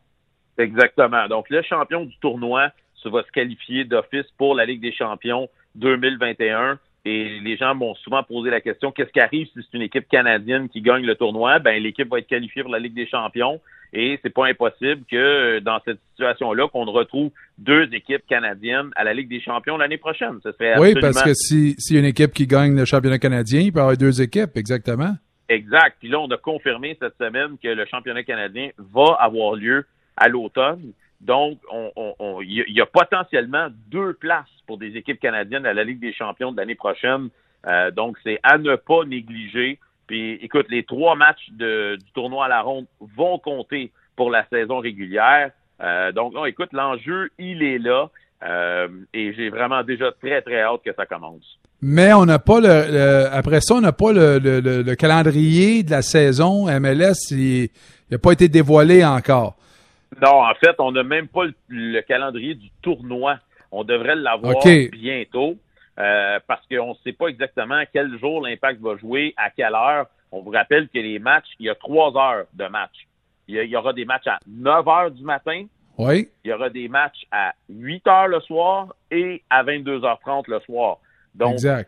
Exactement. 0.57 1.27
Donc 1.29 1.49
le 1.49 1.61
champion 1.61 2.03
du 2.03 2.17
tournoi 2.19 2.69
va 3.09 3.23
se 3.23 3.31
qualifier 3.31 3.83
d'office 3.85 4.25
pour 4.37 4.55
la 4.55 4.65
Ligue 4.65 4.81
des 4.81 4.93
Champions 4.93 5.49
2021. 5.75 6.79
Et 7.03 7.39
les 7.39 7.57
gens 7.57 7.73
m'ont 7.73 7.95
souvent 7.95 8.21
posé 8.21 8.51
la 8.51 8.61
question 8.61 8.91
qu'est-ce 8.91 9.11
qui 9.11 9.19
arrive 9.19 9.47
si 9.47 9.53
c'est 9.55 9.77
une 9.77 9.81
équipe 9.81 10.07
canadienne 10.07 10.69
qui 10.69 10.81
gagne 10.81 11.03
le 11.03 11.15
tournoi? 11.15 11.57
Ben 11.57 11.81
l'équipe 11.81 12.07
va 12.07 12.19
être 12.19 12.27
qualifiée 12.27 12.61
pour 12.61 12.71
la 12.71 12.77
Ligue 12.77 12.93
des 12.93 13.07
Champions 13.07 13.59
Et 13.91 14.19
c'est 14.21 14.29
pas 14.29 14.45
impossible 14.45 15.01
que 15.09 15.59
dans 15.59 15.79
cette 15.83 15.97
situation-là, 16.11 16.67
qu'on 16.67 16.85
retrouve 16.85 17.31
deux 17.57 17.91
équipes 17.93 18.25
canadiennes 18.29 18.91
à 18.95 19.03
la 19.03 19.15
Ligue 19.15 19.29
des 19.29 19.41
champions 19.41 19.77
l'année 19.77 19.97
prochaine. 19.97 20.39
Ce 20.43 20.51
serait 20.51 20.77
oui, 20.77 20.93
parce 21.01 21.23
que 21.23 21.33
si, 21.33 21.73
si 21.79 21.97
une 21.97 22.05
équipe 22.05 22.33
qui 22.33 22.45
gagne 22.45 22.75
le 22.77 22.85
championnat 22.85 23.17
canadien, 23.17 23.61
il 23.61 23.73
peut 23.73 23.79
y 23.79 23.81
avoir 23.81 23.97
deux 23.97 24.21
équipes, 24.21 24.55
exactement. 24.55 25.15
Exact. 25.49 25.97
Puis 25.99 26.07
là, 26.07 26.19
on 26.19 26.29
a 26.29 26.37
confirmé 26.37 26.95
cette 27.01 27.17
semaine 27.17 27.57
que 27.61 27.67
le 27.67 27.85
championnat 27.85 28.23
canadien 28.23 28.69
va 28.77 29.17
avoir 29.19 29.55
lieu 29.55 29.85
à 30.15 30.29
l'automne. 30.29 30.93
Donc, 31.21 31.59
il 31.71 32.13
on, 32.19 32.41
y, 32.41 32.81
a 32.81 32.85
potentiellement 32.87 33.67
deux 33.87 34.13
places 34.13 34.49
pour 34.65 34.79
des 34.79 34.97
équipes 34.97 35.19
canadiennes 35.19 35.67
à 35.67 35.73
la 35.73 35.83
Ligue 35.83 35.99
des 35.99 36.13
champions 36.13 36.51
de 36.51 36.57
l'année 36.57 36.75
prochaine. 36.75 37.29
Euh, 37.67 37.91
donc, 37.91 38.17
c'est 38.23 38.39
à 38.41 38.57
ne 38.57 38.75
pas 38.75 39.03
négliger. 39.05 39.79
Puis, 40.07 40.33
écoute, 40.41 40.65
les 40.69 40.83
trois 40.83 41.15
matchs 41.15 41.49
du 41.51 41.97
tournoi 42.15 42.45
à 42.45 42.49
la 42.49 42.61
ronde 42.61 42.87
vont 43.15 43.37
compter 43.37 43.91
pour 44.15 44.31
la 44.31 44.45
saison 44.49 44.79
régulière. 44.79 45.51
Euh, 45.81 46.11
donc, 46.11 46.33
non, 46.33 46.45
écoute, 46.45 46.73
l'enjeu, 46.73 47.29
il 47.37 47.61
est 47.61 47.77
là. 47.77 48.09
Euh, 48.43 48.87
et 49.13 49.33
j'ai 49.33 49.49
vraiment 49.49 49.83
déjà 49.83 50.11
très, 50.11 50.41
très 50.41 50.61
hâte 50.61 50.81
que 50.83 50.93
ça 50.95 51.05
commence. 51.05 51.59
Mais 51.83 52.13
on 52.13 52.25
n'a 52.25 52.39
pas 52.39 52.59
le, 52.59 53.27
après 53.31 53.61
ça, 53.61 53.75
on 53.75 53.81
n'a 53.81 53.91
pas 53.91 54.11
le, 54.11 54.39
le, 54.39 54.95
calendrier 54.95 55.83
de 55.83 55.91
la 55.91 56.01
saison 56.01 56.65
MLS. 56.79 57.29
Il 57.31 57.69
n'a 58.09 58.17
pas 58.17 58.31
été 58.31 58.49
dévoilé 58.49 59.05
encore. 59.05 59.55
Non, 60.19 60.43
en 60.43 60.53
fait, 60.55 60.75
on 60.79 60.91
n'a 60.91 61.03
même 61.03 61.27
pas 61.27 61.43
le, 61.69 62.01
calendrier 62.01 62.55
du 62.55 62.69
tournoi. 62.81 63.37
On 63.71 63.83
devrait 63.83 64.15
l'avoir 64.15 64.55
bientôt 64.91 65.57
euh, 65.99 66.39
parce 66.47 66.65
qu'on 66.67 66.89
ne 66.89 66.95
sait 67.03 67.13
pas 67.13 67.27
exactement 67.27 67.81
quel 67.93 68.17
jour 68.19 68.41
l'impact 68.41 68.81
va 68.81 68.97
jouer, 68.97 69.33
à 69.37 69.49
quelle 69.49 69.75
heure. 69.75 70.07
On 70.31 70.41
vous 70.41 70.51
rappelle 70.51 70.87
que 70.89 70.99
les 70.99 71.19
matchs, 71.19 71.49
il 71.59 71.67
y 71.67 71.69
a 71.69 71.75
trois 71.75 72.15
heures 72.17 72.45
de 72.53 72.65
match. 72.67 73.07
Il 73.47 73.55
y, 73.65 73.75
aura 73.75 73.91
des 73.91 74.05
matchs 74.05 74.27
à 74.27 74.39
9 74.47 74.87
heures 74.87 75.11
du 75.11 75.23
matin. 75.23 75.65
Oui. 75.97 76.29
Il 76.45 76.51
y 76.51 76.53
aura 76.53 76.69
des 76.69 76.87
matchs 76.87 77.25
à 77.31 77.53
8 77.67 78.07
heures 78.07 78.27
le 78.29 78.39
soir 78.39 78.95
et 79.09 79.43
à 79.49 79.63
22h30 79.63 80.43
le 80.47 80.59
soir. 80.61 80.99
Donc, 81.35 81.57
euh, 81.65 81.83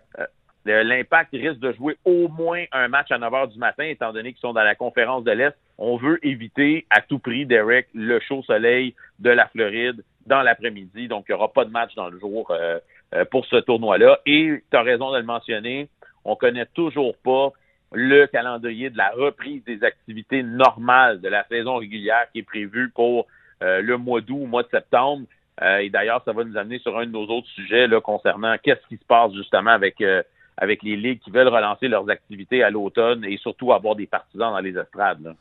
l'impact 0.65 1.31
risque 1.31 1.59
de 1.59 1.71
jouer 1.71 1.97
au 2.03 2.27
moins 2.27 2.65
un 2.73 2.89
match 2.89 3.11
à 3.11 3.17
9 3.17 3.33
heures 3.33 3.47
du 3.47 3.59
matin, 3.59 3.85
étant 3.85 4.11
donné 4.11 4.33
qu'ils 4.33 4.41
sont 4.41 4.51
dans 4.51 4.63
la 4.63 4.75
conférence 4.75 5.23
de 5.23 5.31
l'Est. 5.31 5.55
On 5.77 5.97
veut 5.97 6.19
éviter 6.25 6.85
à 6.89 7.01
tout 7.01 7.19
prix, 7.19 7.45
Derek, 7.45 7.87
le 7.93 8.19
chaud 8.19 8.43
soleil 8.43 8.95
de 9.19 9.29
la 9.29 9.47
Floride 9.47 10.03
dans 10.25 10.41
l'après-midi. 10.41 11.07
Donc, 11.07 11.25
il 11.27 11.31
n'y 11.31 11.35
aura 11.35 11.51
pas 11.51 11.65
de 11.65 11.71
match 11.71 11.95
dans 11.95 12.09
le 12.09 12.19
jour 12.19 12.49
euh, 12.51 12.79
euh, 13.13 13.25
pour 13.25 13.45
ce 13.45 13.57
tournoi-là. 13.57 14.19
Et 14.25 14.63
tu 14.69 14.77
as 14.77 14.81
raison 14.81 15.11
de 15.11 15.17
le 15.17 15.23
mentionner, 15.23 15.89
on 16.25 16.35
connaît 16.35 16.67
toujours 16.73 17.17
pas 17.17 17.51
le 17.91 18.25
calendrier 18.27 18.89
de 18.89 18.97
la 18.97 19.11
reprise 19.11 19.63
des 19.65 19.83
activités 19.83 20.41
normales 20.41 21.21
de 21.21 21.29
la 21.29 21.45
saison 21.47 21.77
régulière 21.77 22.25
qui 22.31 22.39
est 22.39 22.43
prévue 22.43 22.89
pour 22.89 23.27
le 23.61 23.95
mois 23.95 24.19
d'août, 24.19 24.39
au 24.41 24.45
mois 24.45 24.63
de 24.63 24.67
septembre. 24.67 25.25
Euh, 25.61 25.77
et 25.77 25.89
d'ailleurs, 25.89 26.21
ça 26.25 26.33
va 26.33 26.43
nous 26.43 26.57
amener 26.57 26.79
sur 26.79 26.97
un 26.97 27.05
de 27.05 27.11
nos 27.11 27.27
autres 27.27 27.47
sujets 27.49 27.87
concernant 28.03 28.55
qu'est-ce 28.61 28.85
qui 28.87 28.97
se 28.97 29.05
passe 29.05 29.33
justement 29.33 29.71
avec, 29.71 30.01
euh, 30.01 30.23
avec 30.57 30.81
les 30.83 30.95
ligues 30.95 31.19
qui 31.19 31.29
veulent 31.29 31.47
relancer 31.47 31.87
leurs 31.87 32.09
activités 32.09 32.63
à 32.63 32.69
l'automne 32.69 33.23
et 33.23 33.37
surtout 33.37 33.71
avoir 33.71 33.95
des 33.95 34.07
partisans 34.07 34.51
dans 34.51 34.59
les 34.59 34.77
estrades. 34.77 35.35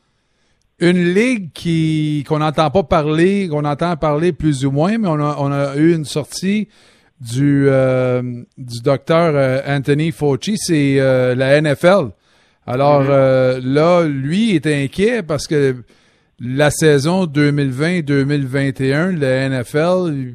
Une 0.79 1.15
ligue 1.15 1.53
qui 1.53 2.25
qu'on 2.27 2.39
n'entend 2.39 2.71
pas 2.71 2.83
parler, 2.83 3.49
qu'on 3.49 3.65
entend 3.65 3.97
parler 3.97 4.33
plus 4.33 4.65
ou 4.65 4.71
moins, 4.71 4.99
mais 4.99 5.09
on 5.09 5.21
a, 5.21 5.37
on 5.39 5.53
a 5.53 5.77
eu 5.77 5.95
une 5.95 6.05
sortie 6.05 6.69
du, 7.21 7.67
euh, 7.69 8.23
du 8.59 8.81
docteur 8.81 9.63
Anthony 9.67 10.11
Fauci, 10.11 10.57
c'est 10.59 10.97
la 10.97 11.61
NFL. 11.61 12.11
Alors 12.67 13.05
mm-hmm. 13.05 13.61
là, 13.61 14.05
lui 14.07 14.57
est 14.57 14.67
inquiet 14.67 15.23
parce 15.23 15.47
que 15.47 15.77
la 16.45 16.71
saison 16.71 17.27
2020-2021, 17.27 19.17
la 19.17 19.49
NFL, 19.49 20.35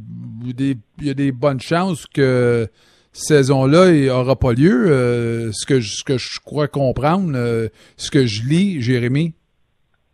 il 0.58 0.78
y 1.02 1.10
a 1.10 1.14
des 1.14 1.32
bonnes 1.34 1.60
chances 1.60 2.06
que 2.08 2.70
cette 3.12 3.28
saison-là 3.28 3.92
n'aura 3.92 4.38
pas 4.38 4.54
lieu. 4.54 4.90
Euh, 4.90 5.52
ce, 5.52 5.66
que 5.66 5.80
je, 5.80 5.98
ce 5.98 6.04
que 6.04 6.18
je 6.18 6.40
crois 6.40 6.68
comprendre, 6.68 7.34
euh, 7.36 7.68
ce 7.98 8.10
que 8.12 8.26
je 8.26 8.44
lis, 8.44 8.82
Jérémy. 8.82 9.34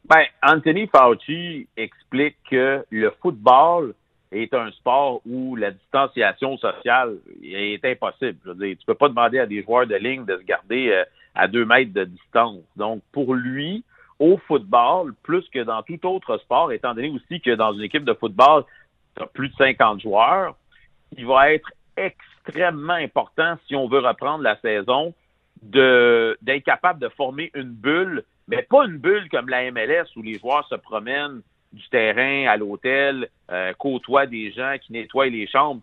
Ben, 0.05 0.25
Anthony 0.41 0.87
Fauci 0.87 1.67
explique 1.77 2.35
que 2.49 2.85
le 2.89 3.11
football 3.21 3.93
est 4.33 4.53
un 4.53 4.69
sport 4.71 5.21
où 5.25 5.55
la 5.55 5.71
distanciation 5.71 6.57
sociale 6.57 7.17
est 7.41 7.83
impossible. 7.85 8.37
Je 8.43 8.49
veux 8.49 8.67
dire, 8.67 8.75
tu 8.77 8.85
peux 8.85 8.95
pas 8.95 9.07
demander 9.07 9.39
à 9.39 9.45
des 9.45 9.63
joueurs 9.63 9.87
de 9.87 9.95
ligne 9.95 10.25
de 10.25 10.37
se 10.37 10.43
garder 10.43 10.89
euh, 10.89 11.05
à 11.35 11.47
deux 11.47 11.65
mètres 11.65 11.93
de 11.93 12.03
distance. 12.03 12.61
Donc, 12.75 13.01
pour 13.11 13.33
lui, 13.33 13.83
au 14.19 14.37
football 14.47 15.13
plus 15.23 15.47
que 15.49 15.59
dans 15.59 15.83
tout 15.83 16.05
autre 16.05 16.37
sport, 16.39 16.71
étant 16.71 16.93
donné 16.93 17.09
aussi 17.09 17.39
que 17.39 17.51
dans 17.51 17.73
une 17.73 17.83
équipe 17.83 18.05
de 18.05 18.13
football, 18.13 18.63
tu 19.15 19.23
as 19.23 19.27
plus 19.27 19.49
de 19.49 19.55
50 19.55 20.01
joueurs, 20.01 20.55
il 21.15 21.25
va 21.25 21.53
être 21.53 21.71
extrêmement 21.95 22.93
important 22.93 23.57
si 23.67 23.75
on 23.75 23.87
veut 23.87 23.99
reprendre 23.99 24.43
la 24.43 24.59
saison 24.59 25.13
d'être 25.61 26.63
capable 26.65 26.99
de 26.99 27.09
former 27.09 27.51
une 27.53 27.69
bulle, 27.69 28.23
mais 28.47 28.63
pas 28.63 28.85
une 28.85 28.97
bulle 28.97 29.29
comme 29.29 29.49
la 29.49 29.71
MLS 29.71 30.05
où 30.15 30.21
les 30.21 30.39
joueurs 30.39 30.67
se 30.67 30.75
promènent 30.75 31.41
du 31.71 31.87
terrain 31.89 32.47
à 32.47 32.57
l'hôtel, 32.57 33.29
euh, 33.51 33.73
côtoient 33.73 34.27
des 34.27 34.51
gens 34.51 34.75
qui 34.81 34.93
nettoient 34.93 35.27
les 35.27 35.47
chambres. 35.47 35.81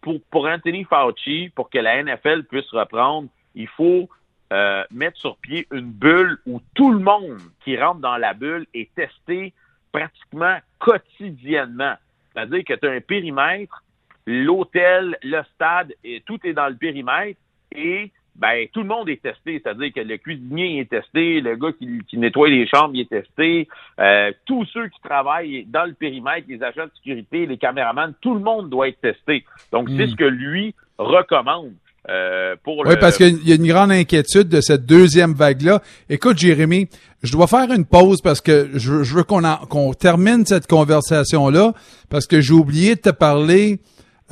pour, 0.00 0.20
pour 0.30 0.46
Anthony 0.46 0.84
Fauci, 0.84 1.50
pour 1.54 1.70
que 1.70 1.78
la 1.78 2.02
NFL 2.02 2.44
puisse 2.44 2.68
reprendre, 2.70 3.28
il 3.54 3.68
faut 3.68 4.08
euh, 4.52 4.84
mettre 4.92 5.18
sur 5.18 5.36
pied 5.38 5.66
une 5.72 5.90
bulle 5.90 6.38
où 6.46 6.60
tout 6.74 6.92
le 6.92 7.00
monde 7.00 7.38
qui 7.64 7.76
rentre 7.76 8.00
dans 8.00 8.16
la 8.16 8.34
bulle 8.34 8.66
est 8.74 8.94
testé 8.94 9.52
pratiquement 9.90 10.58
quotidiennement. 10.78 11.94
C'est-à-dire 12.32 12.64
que 12.64 12.74
tu 12.74 12.86
as 12.86 12.92
un 12.92 13.00
périmètre, 13.00 13.82
l'hôtel, 14.26 15.16
le 15.22 15.42
stade, 15.54 15.94
et 16.04 16.22
tout 16.26 16.38
est 16.44 16.52
dans 16.52 16.68
le 16.68 16.76
périmètre 16.76 17.40
et 17.74 18.12
ben 18.38 18.66
tout 18.72 18.82
le 18.82 18.88
monde 18.88 19.08
est 19.08 19.22
testé, 19.22 19.60
c'est-à-dire 19.62 19.92
que 19.94 20.00
le 20.00 20.16
cuisinier 20.18 20.80
est 20.80 20.90
testé, 20.90 21.40
le 21.40 21.56
gars 21.56 21.72
qui, 21.72 22.18
nettoie 22.18 22.48
les 22.48 22.66
chambres 22.66 22.94
il 22.94 23.00
est 23.00 23.08
testé, 23.08 23.68
euh, 23.98 24.32
tous 24.44 24.64
ceux 24.66 24.88
qui 24.88 25.00
travaillent 25.02 25.64
dans 25.66 25.84
le 25.84 25.94
périmètre, 25.94 26.46
les 26.48 26.62
agents 26.62 26.84
de 26.84 26.90
sécurité, 26.96 27.46
les 27.46 27.56
caméramans, 27.56 28.12
tout 28.20 28.34
le 28.34 28.40
monde 28.40 28.68
doit 28.68 28.88
être 28.88 29.00
testé. 29.00 29.44
Donc 29.72 29.88
c'est 29.90 30.06
hmm. 30.06 30.10
ce 30.10 30.16
que 30.16 30.24
lui 30.24 30.74
recommande. 30.98 31.72
Euh, 32.08 32.54
oui, 32.66 32.94
parce 33.00 33.16
qu'il 33.16 33.48
y 33.48 33.50
a 33.50 33.56
une 33.56 33.66
grande 33.66 33.90
inquiétude 33.90 34.48
de 34.48 34.60
cette 34.60 34.86
deuxième 34.86 35.32
vague-là. 35.32 35.82
Écoute, 36.08 36.38
Jérémy, 36.38 36.88
je 37.24 37.32
dois 37.32 37.48
faire 37.48 37.72
une 37.72 37.84
pause 37.84 38.22
parce 38.22 38.40
que 38.40 38.70
je, 38.74 38.92
veux 38.92 39.24
qu'on 39.24 39.42
qu'on 39.68 39.92
termine 39.92 40.46
cette 40.46 40.68
conversation-là 40.68 41.72
parce 42.08 42.28
que 42.28 42.40
j'ai 42.40 42.52
oublié 42.52 42.94
de 42.94 43.00
te 43.00 43.10
parler 43.10 43.80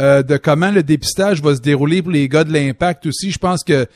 euh, 0.01 0.23
de 0.23 0.37
comment 0.37 0.71
le 0.71 0.83
dépistage 0.83 1.43
va 1.43 1.55
se 1.55 1.61
dérouler 1.61 2.03
pour 2.03 2.13
les 2.13 2.29
gars 2.29 2.45
de 2.45 2.53
l'impact 2.53 3.07
aussi. 3.07 3.31
Je 3.31 3.39
pense 3.39 3.63
que 3.63 3.87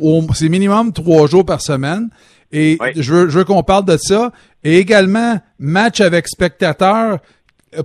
mhm. 0.00 0.28
c'est 0.34 0.48
minimum 0.48 0.92
trois 0.92 1.26
jours 1.26 1.44
par 1.44 1.60
semaine. 1.60 2.08
Et 2.50 2.78
je 2.96 3.12
veux, 3.12 3.28
je 3.28 3.38
veux 3.38 3.44
qu'on 3.44 3.62
parle 3.62 3.84
de 3.84 3.96
ça. 3.96 4.32
Et 4.64 4.78
également, 4.78 5.38
match 5.58 6.00
avec 6.00 6.28
spectateurs, 6.28 7.18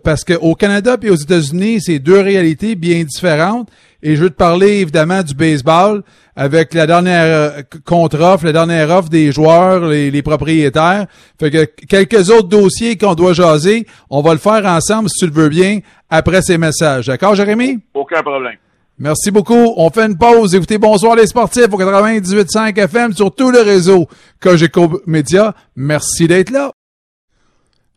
parce 0.03 0.23
qu'au 0.23 0.55
Canada 0.55 0.97
et 1.01 1.09
aux 1.09 1.15
États-Unis, 1.15 1.81
c'est 1.81 1.99
deux 1.99 2.19
réalités 2.19 2.75
bien 2.75 3.03
différentes. 3.03 3.69
Et 4.01 4.15
je 4.15 4.23
veux 4.23 4.29
te 4.29 4.35
parler 4.35 4.81
évidemment 4.81 5.23
du 5.23 5.33
baseball 5.33 6.03
avec 6.35 6.73
la 6.73 6.87
dernière 6.87 7.23
euh, 7.23 7.61
contre-offre, 7.85 8.45
la 8.45 8.51
dernière 8.51 8.89
offre 8.89 9.09
des 9.09 9.31
joueurs, 9.31 9.87
les, 9.87 10.21
propriétaires. 10.21 11.07
Fait 11.39 11.51
que 11.51 11.65
quelques 11.87 12.29
autres 12.29 12.49
dossiers 12.49 12.97
qu'on 12.97 13.15
doit 13.15 13.33
jaser, 13.33 13.85
on 14.09 14.21
va 14.21 14.33
le 14.33 14.39
faire 14.39 14.65
ensemble 14.65 15.09
si 15.09 15.19
tu 15.19 15.27
le 15.27 15.31
veux 15.31 15.49
bien 15.49 15.79
après 16.09 16.41
ces 16.41 16.57
messages. 16.57 17.07
D'accord, 17.07 17.35
Jérémy? 17.35 17.79
Aucun 17.93 18.21
problème. 18.21 18.57
Merci 18.99 19.31
beaucoup. 19.31 19.73
On 19.77 19.89
fait 19.89 20.05
une 20.05 20.17
pause. 20.17 20.53
Écoutez, 20.53 20.77
bonsoir 20.77 21.15
les 21.15 21.27
sportifs 21.27 21.71
au 21.71 21.77
98.5 21.77 22.77
FM 22.77 23.13
sur 23.13 23.33
tout 23.33 23.51
le 23.51 23.61
réseau 23.61 24.07
Cogeco 24.39 25.01
Média. 25.07 25.55
Merci 25.75 26.27
d'être 26.27 26.51
là. 26.51 26.71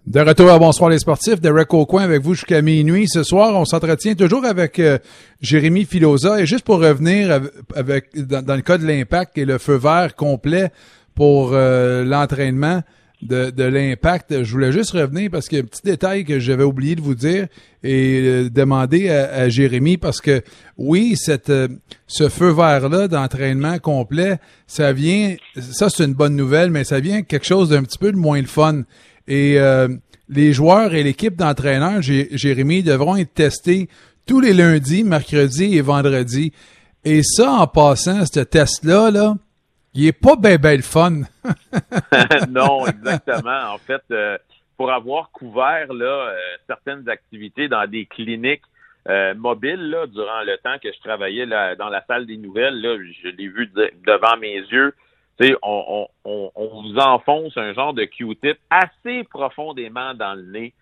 De 0.07 0.21
retour 0.21 0.49
à 0.53 0.59
Bonsoir 0.61 0.89
les 0.89 1.01
sportifs, 1.01 1.41
Derek 1.41 1.75
Aucoin 1.75 2.05
avec 2.05 2.23
vous 2.23 2.35
jusqu'à 2.35 2.63
minuit. 2.63 3.09
Ce 3.09 3.25
soir, 3.25 3.59
on 3.59 3.65
s'entretient 3.65 4.15
toujours 4.15 4.45
avec 4.45 4.79
euh, 4.79 4.99
Jérémy 5.41 5.85
Filosa. 5.85 6.41
Et 6.41 6.47
juste 6.47 6.65
pour 6.65 6.79
revenir 6.79 7.41
avec 7.75 8.17
dans, 8.17 8.55
le 8.55 8.63
cas 8.63 8.79
de 8.79 8.87
l'impact 8.87 9.37
et 9.37 9.45
le 9.45 9.59
feu 9.59 9.75
vert 9.75 10.15
complet 10.15 10.71
pour 11.17 11.51
euh, 11.55 12.05
l'entraînement 12.05 12.83
de, 13.21 13.65
l'impact, 13.65 14.45
je 14.45 14.53
voulais 14.53 14.71
juste 14.71 14.93
revenir 14.93 15.29
parce 15.29 15.49
qu'il 15.49 15.59
y 15.59 15.61
a 15.61 15.65
un 15.65 15.67
petit 15.67 15.83
détail 15.83 16.25
que 16.25 16.39
j'avais 16.39 16.63
oublié 16.63 16.95
de 16.95 17.01
vous 17.01 17.17
dire 17.17 17.49
et 17.83 18.21
euh, 18.21 18.49
demander 18.49 19.09
à, 19.09 19.49
Jérémy 19.49 19.97
parce 19.97 20.21
que 20.21 20.43
oui, 20.79 21.17
cette 21.17 21.51
ce 22.07 22.29
feu 22.29 22.51
vert-là 22.51 23.09
d'entraînement 23.09 23.81
complet, 23.81 24.39
ça 24.69 24.93
vient, 24.93 25.35
ça 25.57 25.91
c'est 25.91 26.05
une 26.05 26.15
bonne 26.15 26.37
nouvelle, 26.37 26.71
mais 26.71 26.85
ça 26.85 27.01
vient 27.01 27.23
quelque 27.23 27.47
chose 27.47 27.71
d'un 27.71 27.83
petit 27.83 27.99
peu 27.99 28.13
de 28.13 28.17
moins 28.17 28.41
le 28.41 28.47
fun. 28.47 28.85
Et 29.29 29.59
euh, 29.59 29.89
les 30.29 30.53
joueurs 30.53 30.95
et 30.95 31.03
l'équipe 31.03 31.37
d'entraîneurs, 31.37 32.03
Jérémy, 32.03 32.83
devront 32.83 33.17
être 33.17 33.35
testés 33.35 33.89
tous 34.27 34.41
les 34.41 34.53
lundis, 34.53 35.05
mercredis 35.05 35.77
et 35.77 35.81
vendredis. 35.81 36.53
Et 37.05 37.23
ça, 37.23 37.51
en 37.53 37.67
passant, 37.67 38.25
ce 38.27 38.41
test-là, 38.41 39.11
là, 39.11 39.35
il 39.95 40.07
est 40.07 40.13
pas 40.13 40.37
bien 40.37 40.57
ben 40.57 40.77
le 40.77 40.83
fun. 40.83 41.23
non, 42.49 42.87
exactement. 42.87 43.73
En 43.73 43.79
fait, 43.79 44.03
euh, 44.11 44.37
pour 44.77 44.93
avoir 44.93 45.31
couvert 45.31 45.93
là, 45.93 46.35
certaines 46.67 47.09
activités 47.09 47.69
dans 47.69 47.89
des 47.89 48.07
cliniques 48.07 48.65
mobiles 49.37 49.89
là, 49.89 50.07
durant 50.09 50.43
le 50.43 50.59
temps 50.59 50.79
que 50.83 50.93
je 50.93 50.99
travaillais 51.01 51.47
là, 51.47 51.77
dans 51.77 51.89
la 51.89 52.05
salle 52.07 52.27
des 52.27 52.37
nouvelles. 52.37 52.81
Là, 52.81 52.99
je 53.23 53.29
l'ai 53.29 53.49
vu 53.49 53.71
devant 54.05 54.37
mes 54.37 54.57
yeux. 54.57 54.93
On, 55.41 56.09
on, 56.25 56.51
on, 56.55 56.83
vous 56.83 56.99
enfonce 56.99 57.57
un 57.57 57.75
genre 57.75 57.93
de 57.93 58.05
Q-tip 58.05 58.59
assez 58.71 59.25
profondément 59.25 60.15
dans 60.15 60.35
le 60.35 60.43
nez. 60.43 60.75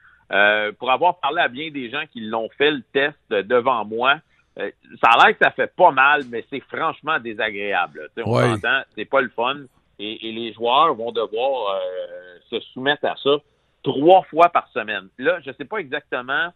pour 0.79 0.91
avoir 0.91 1.19
parlé 1.19 1.43
à 1.43 1.49
bien 1.49 1.71
des 1.71 1.91
gens 1.91 2.05
qui 2.13 2.21
l'ont 2.21 2.49
fait 2.57 2.71
le 2.71 2.83
test 2.93 3.19
devant 3.31 3.85
moi, 3.85 4.21
euh, 4.59 4.71
ça 5.03 5.11
a 5.11 5.27
l'air 5.27 5.39
que 5.39 5.45
ça 5.45 5.51
fait 5.51 5.75
pas 5.75 5.91
mal, 5.91 6.23
mais 6.31 6.45
c'est 6.49 6.61
franchement 6.61 7.19
désagréable. 7.19 8.09
On 8.25 8.39
s'entend, 8.39 8.83
c'est 8.95 9.05
pas 9.05 9.21
le 9.21 9.31
fun. 9.31 9.57
Et, 9.99 10.19
les 10.33 10.53
joueurs 10.53 10.95
vont 10.95 11.13
devoir 11.13 11.77
euh, 11.77 12.39
se 12.51 12.61
soumettre 12.73 13.05
à 13.05 13.15
ça 13.23 13.37
trois 13.83 14.23
fois 14.23 14.49
par 14.49 14.69
semaine. 14.69 15.09
Là, 15.19 15.39
je 15.45 15.51
sais 15.53 15.65
pas 15.65 15.79
exactement 15.79 16.51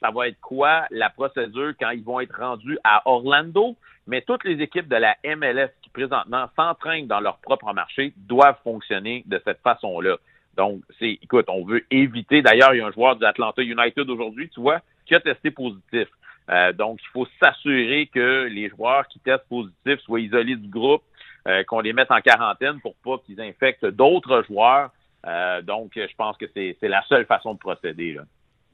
ça 0.00 0.10
va 0.10 0.26
être 0.26 0.40
quoi 0.40 0.86
la 0.90 1.10
procédure 1.10 1.74
quand 1.78 1.90
ils 1.90 2.02
vont 2.02 2.18
être 2.18 2.36
rendus 2.36 2.76
à 2.82 3.08
Orlando, 3.08 3.76
mais 4.08 4.20
toutes 4.20 4.42
les 4.42 4.60
équipes 4.60 4.88
de 4.88 4.96
la 4.96 5.16
MLS 5.24 5.70
présentement 5.92 6.46
s'entraînent 6.56 7.06
dans 7.06 7.20
leur 7.20 7.38
propre 7.38 7.72
marché 7.72 8.12
doivent 8.16 8.58
fonctionner 8.64 9.24
de 9.26 9.40
cette 9.44 9.60
façon-là. 9.62 10.16
Donc, 10.56 10.82
c'est, 10.98 11.18
écoute, 11.22 11.46
on 11.48 11.64
veut 11.64 11.84
éviter. 11.90 12.42
D'ailleurs, 12.42 12.74
il 12.74 12.78
y 12.78 12.80
a 12.80 12.86
un 12.86 12.92
joueur 12.92 13.16
de 13.16 13.24
Atlanta 13.24 13.62
United 13.62 14.08
aujourd'hui, 14.10 14.50
tu 14.50 14.60
vois, 14.60 14.80
qui 15.06 15.14
a 15.14 15.20
testé 15.20 15.50
positif. 15.50 16.08
Euh, 16.50 16.72
donc, 16.72 16.98
il 17.02 17.08
faut 17.12 17.26
s'assurer 17.40 18.10
que 18.12 18.48
les 18.50 18.68
joueurs 18.68 19.06
qui 19.08 19.18
testent 19.20 19.48
positif 19.48 19.98
soient 20.00 20.20
isolés 20.20 20.56
du 20.56 20.68
groupe, 20.68 21.02
euh, 21.48 21.64
qu'on 21.64 21.80
les 21.80 21.92
mette 21.92 22.10
en 22.10 22.20
quarantaine 22.20 22.80
pour 22.80 22.94
pas 22.96 23.18
qu'ils 23.24 23.40
infectent 23.40 23.86
d'autres 23.86 24.44
joueurs. 24.46 24.90
Euh, 25.26 25.62
donc, 25.62 25.92
je 25.94 26.14
pense 26.16 26.36
que 26.36 26.46
c'est 26.54 26.76
la 26.82 27.02
seule 27.08 27.26
façon 27.26 27.54
de 27.54 27.58
procéder. 27.58 28.18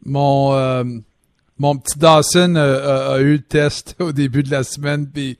Mon 0.04 0.84
mon 1.60 1.76
petit 1.76 1.98
Dawson 1.98 2.54
a, 2.54 3.18
eu 3.20 3.32
le 3.32 3.42
test 3.42 3.96
au 4.00 4.12
début 4.12 4.44
de 4.44 4.50
la 4.50 4.62
semaine, 4.62 5.10
puis 5.10 5.36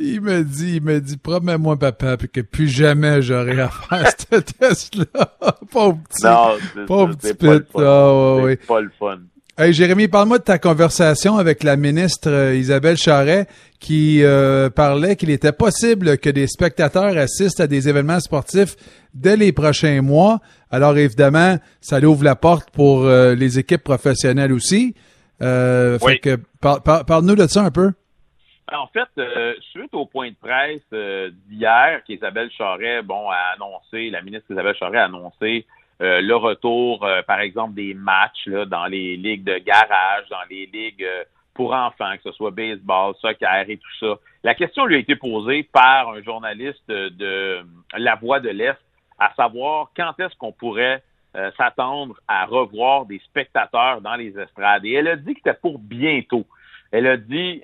il 0.00 0.20
me 0.20 0.42
dit, 0.42 0.76
il 0.76 0.82
me 0.82 1.00
dit, 1.00 1.16
promets-moi, 1.16 1.78
papa, 1.78 2.16
que 2.16 2.40
plus 2.40 2.68
jamais 2.68 3.22
j'aurai 3.22 3.60
à 3.60 3.68
faire 3.68 4.10
ce 4.10 4.40
test-là. 4.58 5.36
Pauvre 5.70 5.98
petit. 6.08 6.24
Non, 6.24 6.86
pauvre 6.86 7.16
petit. 7.16 7.28
Ah, 7.76 8.38
c'est 8.48 8.66
pas 8.66 8.80
le 8.80 8.90
fun. 8.98 9.18
Hey, 9.58 9.74
Jérémy, 9.74 10.08
parle-moi 10.08 10.38
de 10.38 10.44
ta 10.44 10.58
conversation 10.58 11.36
avec 11.36 11.62
la 11.64 11.76
ministre 11.76 12.30
euh, 12.30 12.56
Isabelle 12.56 12.96
Charret 12.96 13.46
qui 13.78 14.22
euh, 14.22 14.70
parlait 14.70 15.16
qu'il 15.16 15.28
était 15.28 15.52
possible 15.52 16.16
que 16.16 16.30
des 16.30 16.46
spectateurs 16.46 17.14
assistent 17.18 17.60
à 17.60 17.66
des 17.66 17.86
événements 17.86 18.20
sportifs 18.20 18.76
dès 19.12 19.36
les 19.36 19.52
prochains 19.52 20.00
mois. 20.00 20.40
Alors 20.70 20.96
évidemment, 20.96 21.58
ça 21.82 22.00
ouvre 22.00 22.24
la 22.24 22.36
porte 22.36 22.70
pour 22.70 23.04
euh, 23.04 23.34
les 23.34 23.58
équipes 23.58 23.84
professionnelles 23.84 24.52
aussi. 24.52 24.94
Fait 25.38 26.20
que 26.22 26.38
parle-nous 26.62 27.36
de 27.36 27.46
ça 27.46 27.62
un 27.62 27.70
peu. 27.70 27.92
En 28.72 28.86
fait, 28.86 29.08
suite 29.72 29.92
au 29.94 30.06
point 30.06 30.30
de 30.30 30.36
presse 30.36 31.34
d'hier 31.48 32.02
qu'Isabelle 32.04 32.50
Charret, 32.52 33.02
bon, 33.02 33.28
a 33.30 33.54
annoncé, 33.54 34.10
la 34.10 34.22
ministre 34.22 34.50
Isabelle 34.50 34.76
Charret 34.76 34.98
a 34.98 35.04
annoncé 35.04 35.66
euh, 36.02 36.22
le 36.22 36.34
retour, 36.34 37.04
euh, 37.04 37.20
par 37.22 37.40
exemple, 37.40 37.74
des 37.74 37.92
matchs 37.92 38.46
là, 38.46 38.64
dans 38.64 38.86
les 38.86 39.16
ligues 39.16 39.44
de 39.44 39.58
garage, 39.58 40.26
dans 40.30 40.42
les 40.48 40.64
ligues 40.66 41.04
euh, 41.04 41.24
pour 41.52 41.74
enfants, 41.74 42.16
que 42.16 42.22
ce 42.22 42.32
soit 42.32 42.52
baseball, 42.52 43.14
soccer 43.20 43.68
et 43.68 43.76
tout 43.76 43.96
ça. 44.00 44.14
La 44.42 44.54
question 44.54 44.86
lui 44.86 44.96
a 44.96 44.98
été 44.98 45.14
posée 45.14 45.62
par 45.64 46.08
un 46.08 46.22
journaliste 46.22 46.88
de 46.88 47.62
La 47.98 48.14
Voix 48.14 48.40
de 48.40 48.48
l'Est, 48.48 48.78
à 49.18 49.34
savoir 49.34 49.90
quand 49.94 50.18
est-ce 50.18 50.34
qu'on 50.36 50.52
pourrait 50.52 51.02
s'attendre 51.56 52.16
à 52.26 52.46
revoir 52.46 53.04
des 53.04 53.20
spectateurs 53.20 54.00
dans 54.00 54.16
les 54.16 54.36
estrades. 54.36 54.84
Et 54.84 54.94
elle 54.94 55.06
a 55.06 55.16
dit 55.16 55.34
que 55.34 55.40
c'était 55.44 55.58
pour 55.60 55.78
bientôt. 55.78 56.44
Elle 56.90 57.06
a 57.06 57.16
dit 57.16 57.62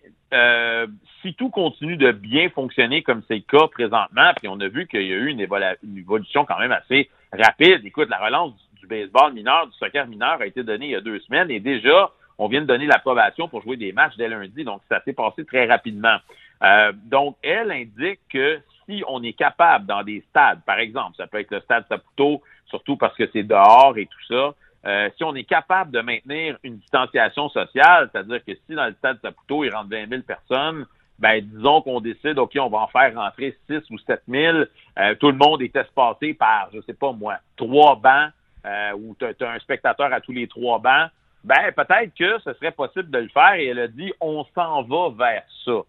si 1.23 1.35
tout 1.35 1.50
continue 1.50 1.97
de 1.97 2.12
bien 2.12 2.49
fonctionner 2.50 3.02
comme 3.02 3.23
c'est 3.28 3.37
le 3.37 3.40
cas 3.40 3.68
présentement, 3.68 4.33
puis 4.37 4.49
on 4.49 4.61
a 4.61 4.68
vu 4.68 4.87
qu'il 4.87 5.03
y 5.03 5.12
a 5.12 5.16
eu 5.16 5.29
une, 5.29 5.40
évolution 5.40 6.44
quand 6.44 6.59
même 6.59 6.72
assez 6.72 7.11
rapide. 7.33 7.81
Écoute, 7.85 8.09
la 8.09 8.18
relance 8.18 8.53
du, 8.81 8.87
baseball 8.87 9.33
mineur, 9.33 9.66
du 9.66 9.72
soccer 9.79 10.07
mineur 10.07 10.40
a 10.40 10.46
été 10.46 10.62
donnée 10.62 10.87
il 10.87 10.92
y 10.92 10.96
a 10.96 11.01
deux 11.01 11.18
semaines 11.20 11.51
et 11.51 11.61
déjà, 11.61 12.11
on 12.38 12.48
vient 12.48 12.61
de 12.61 12.66
donner 12.66 12.87
l'approbation 12.87 13.48
pour 13.48 13.62
jouer 13.62 13.77
des 13.77 13.92
matchs 13.92 14.16
dès 14.16 14.29
lundi, 14.29 14.64
donc 14.64 14.81
ça 14.88 15.01
s'est 15.05 15.12
passé 15.12 15.44
très 15.44 15.66
rapidement. 15.66 16.18
Euh, 16.62 16.92
donc, 17.05 17.37
elle 17.42 17.70
indique 17.70 18.20
que 18.29 18.61
si 18.87 19.03
on 19.09 19.22
est 19.22 19.33
capable 19.33 19.87
dans 19.87 20.03
des 20.03 20.24
stades, 20.31 20.61
par 20.64 20.79
exemple, 20.79 21.16
ça 21.16 21.27
peut 21.27 21.40
être 21.40 21.51
le 21.51 21.61
stade 21.61 21.85
Saputo, 21.88 22.42
surtout 22.66 22.96
parce 22.96 23.16
que 23.16 23.29
c'est 23.33 23.42
dehors 23.42 23.96
et 23.98 24.07
tout 24.07 24.24
ça, 24.29 24.55
euh, 24.87 25.11
si 25.16 25.25
on 25.25 25.35
est 25.35 25.44
capable 25.44 25.90
de 25.90 26.01
maintenir 26.01 26.59
une 26.62 26.79
distanciation 26.79 27.49
sociale, 27.49 28.09
c'est-à-dire 28.12 28.44
que 28.44 28.53
si 28.55 28.75
dans 28.75 28.87
le 28.87 28.94
stade 28.94 29.18
Saputo, 29.20 29.64
il 29.64 29.75
rentre 29.75 29.90
20 29.90 30.09
000 30.09 30.22
personnes, 30.22 30.87
ben 31.18 31.40
disons 31.40 31.81
qu'on 31.83 32.01
décide, 32.01 32.38
OK, 32.38 32.53
on 32.61 32.68
va 32.68 32.79
en 32.79 32.87
faire 32.88 33.14
rentrer 33.14 33.57
6 33.68 33.83
ou 33.90 33.99
7 33.99 34.22
000. 34.29 34.59
Euh, 34.99 35.14
tout 35.16 35.31
le 35.31 35.37
monde 35.37 35.62
est 35.62 35.75
espacé 35.75 36.35
par, 36.35 36.68
je 36.72 36.81
sais 36.83 36.94
pas 36.94 37.12
moi, 37.12 37.38
trois 37.57 37.96
bancs 37.96 38.31
euh, 38.66 38.92
ou 38.92 39.16
tu 39.18 39.25
as, 39.25 39.51
un 39.51 39.59
spectateur 39.59 40.12
à 40.12 40.20
tous 40.20 40.33
les 40.33 40.46
trois 40.46 40.79
bancs. 40.79 41.11
Ben 41.42 41.72
peut-être 41.72 42.12
que 42.14 42.38
ce 42.40 42.53
serait 42.55 42.72
possible 42.72 43.11
de 43.11 43.18
le 43.18 43.29
faire 43.29 43.55
et 43.55 43.66
elle 43.66 43.79
a 43.79 43.88
dit 43.88 44.12
on 44.20 44.44
s'en 44.55 44.83
va 44.83 45.11
vers 45.16 45.44
ça. 45.64 45.81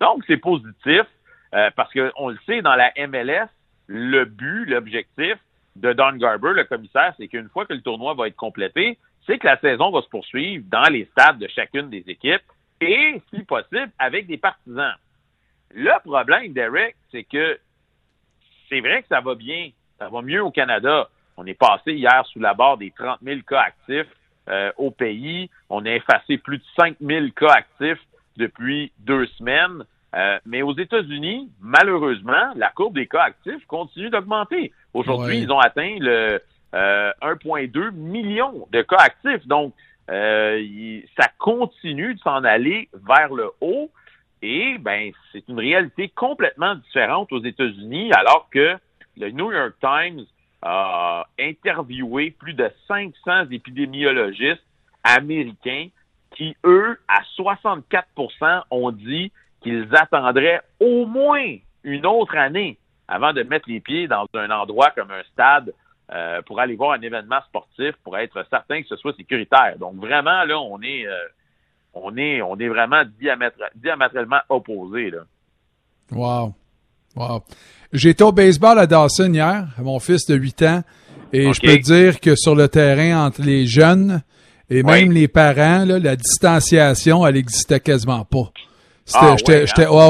Donc 0.00 0.24
c'est 0.26 0.38
positif 0.38 1.02
euh, 1.54 1.70
parce 1.76 1.92
qu'on 1.92 2.28
le 2.28 2.38
sait 2.46 2.62
dans 2.62 2.74
la 2.74 2.92
MLS, 3.06 3.48
le 3.86 4.24
but, 4.24 4.66
l'objectif 4.66 5.36
de 5.76 5.92
Don 5.92 6.12
Garber, 6.16 6.52
le 6.54 6.64
commissaire, 6.64 7.14
c'est 7.18 7.28
qu'une 7.28 7.48
fois 7.48 7.66
que 7.66 7.72
le 7.72 7.80
tournoi 7.80 8.14
va 8.14 8.28
être 8.28 8.36
complété, 8.36 8.98
c'est 9.26 9.38
que 9.38 9.46
la 9.46 9.58
saison 9.58 9.90
va 9.90 10.02
se 10.02 10.08
poursuivre 10.08 10.64
dans 10.68 10.90
les 10.90 11.04
stades 11.12 11.38
de 11.38 11.48
chacune 11.48 11.88
des 11.88 12.04
équipes 12.06 12.42
et, 12.80 13.22
si 13.32 13.42
possible, 13.44 13.90
avec 13.98 14.26
des 14.26 14.36
partisans. 14.36 14.94
Le 15.70 15.92
problème, 16.04 16.52
Derek, 16.52 16.96
c'est 17.10 17.24
que 17.24 17.58
c'est 18.68 18.80
vrai 18.80 19.02
que 19.02 19.08
ça 19.08 19.20
va 19.20 19.34
bien, 19.34 19.70
ça 19.98 20.08
va 20.08 20.22
mieux 20.22 20.42
au 20.42 20.50
Canada. 20.50 21.08
On 21.36 21.46
est 21.46 21.54
passé 21.54 21.92
hier 21.92 22.26
sous 22.26 22.40
la 22.40 22.54
barre 22.54 22.76
des 22.76 22.90
30 22.90 23.20
000 23.22 23.40
cas 23.46 23.60
actifs 23.60 24.10
euh, 24.48 24.72
au 24.76 24.90
pays. 24.90 25.48
On 25.70 25.86
a 25.86 25.90
effacé 25.92 26.38
plus 26.38 26.58
de 26.58 26.64
5 26.76 26.96
000 27.00 27.26
cas 27.36 27.52
actifs 27.52 28.02
depuis 28.36 28.92
deux 28.98 29.26
semaines. 29.38 29.84
Euh, 30.14 30.38
mais 30.44 30.62
aux 30.62 30.76
États-Unis, 30.76 31.50
malheureusement, 31.60 32.52
la 32.54 32.68
courbe 32.70 32.94
des 32.94 33.06
cas 33.06 33.22
actifs 33.22 33.64
continue 33.66 34.10
d'augmenter. 34.10 34.72
Aujourd'hui, 34.92 35.38
ils 35.38 35.50
ont 35.50 35.58
atteint 35.58 35.96
le 35.98 36.40
1,2 36.74 37.78
euh, 37.78 37.90
million 37.92 38.66
de 38.70 38.82
cas 38.82 38.98
actifs. 38.98 39.46
Donc, 39.46 39.74
euh, 40.10 41.00
ça 41.18 41.28
continue 41.38 42.14
de 42.14 42.20
s'en 42.20 42.44
aller 42.44 42.88
vers 42.92 43.32
le 43.32 43.50
haut 43.60 43.90
et 44.42 44.76
ben 44.78 45.12
c'est 45.30 45.46
une 45.48 45.60
réalité 45.60 46.08
complètement 46.08 46.74
différente 46.74 47.32
aux 47.32 47.42
États-Unis 47.42 48.12
alors 48.12 48.48
que 48.50 48.76
le 49.16 49.30
New 49.30 49.52
York 49.52 49.74
Times 49.80 50.24
a 50.62 51.24
interviewé 51.38 52.32
plus 52.32 52.54
de 52.54 52.68
500 52.88 53.50
épidémiologistes 53.50 54.64
américains 55.04 55.88
qui, 56.34 56.56
eux, 56.64 56.98
à 57.08 57.22
64% 57.38 58.62
ont 58.70 58.90
dit 58.90 59.30
qu'ils 59.62 59.88
attendraient 59.94 60.60
au 60.80 61.06
moins 61.06 61.56
une 61.84 62.06
autre 62.06 62.36
année 62.36 62.78
avant 63.08 63.32
de 63.32 63.42
mettre 63.42 63.68
les 63.68 63.80
pieds 63.80 64.08
dans 64.08 64.26
un 64.34 64.50
endroit 64.50 64.90
comme 64.90 65.10
un 65.10 65.22
stade 65.32 65.72
euh, 66.12 66.42
pour 66.42 66.60
aller 66.60 66.74
voir 66.74 66.92
un 66.92 67.00
événement 67.00 67.40
sportif 67.48 67.92
pour 68.04 68.16
être 68.18 68.44
certain 68.50 68.82
que 68.82 68.88
ce 68.88 68.96
soit 68.96 69.14
sécuritaire. 69.16 69.76
Donc 69.78 69.96
vraiment 69.96 70.44
là, 70.44 70.58
on 70.60 70.80
est 70.82 71.06
euh, 71.06 71.16
on 71.94 72.16
est 72.16 72.42
on 72.42 72.56
est 72.58 72.68
vraiment 72.68 73.02
diamétralement 73.74 74.40
opposés 74.48 75.10
là. 75.10 75.20
Wow. 76.10 76.54
Wow. 77.16 77.42
J'étais 77.92 78.24
au 78.24 78.32
baseball 78.32 78.78
à 78.78 78.86
Dawson 78.86 79.32
hier, 79.32 79.66
mon 79.78 79.98
fils 80.00 80.26
de 80.26 80.34
8 80.34 80.62
ans, 80.62 80.82
et 81.32 81.52
je 81.52 81.60
peux 81.60 81.78
dire 81.78 82.20
que 82.20 82.34
sur 82.36 82.54
le 82.54 82.68
terrain 82.68 83.26
entre 83.26 83.42
les 83.42 83.66
jeunes 83.66 84.22
et 84.70 84.82
même 84.82 85.12
les 85.12 85.28
parents, 85.28 85.84
là, 85.84 85.98
la 85.98 86.16
distanciation, 86.16 87.26
elle 87.26 87.34
n'existait 87.34 87.80
quasiment 87.80 88.24
pas. 88.24 88.50
Ah, 89.14 89.34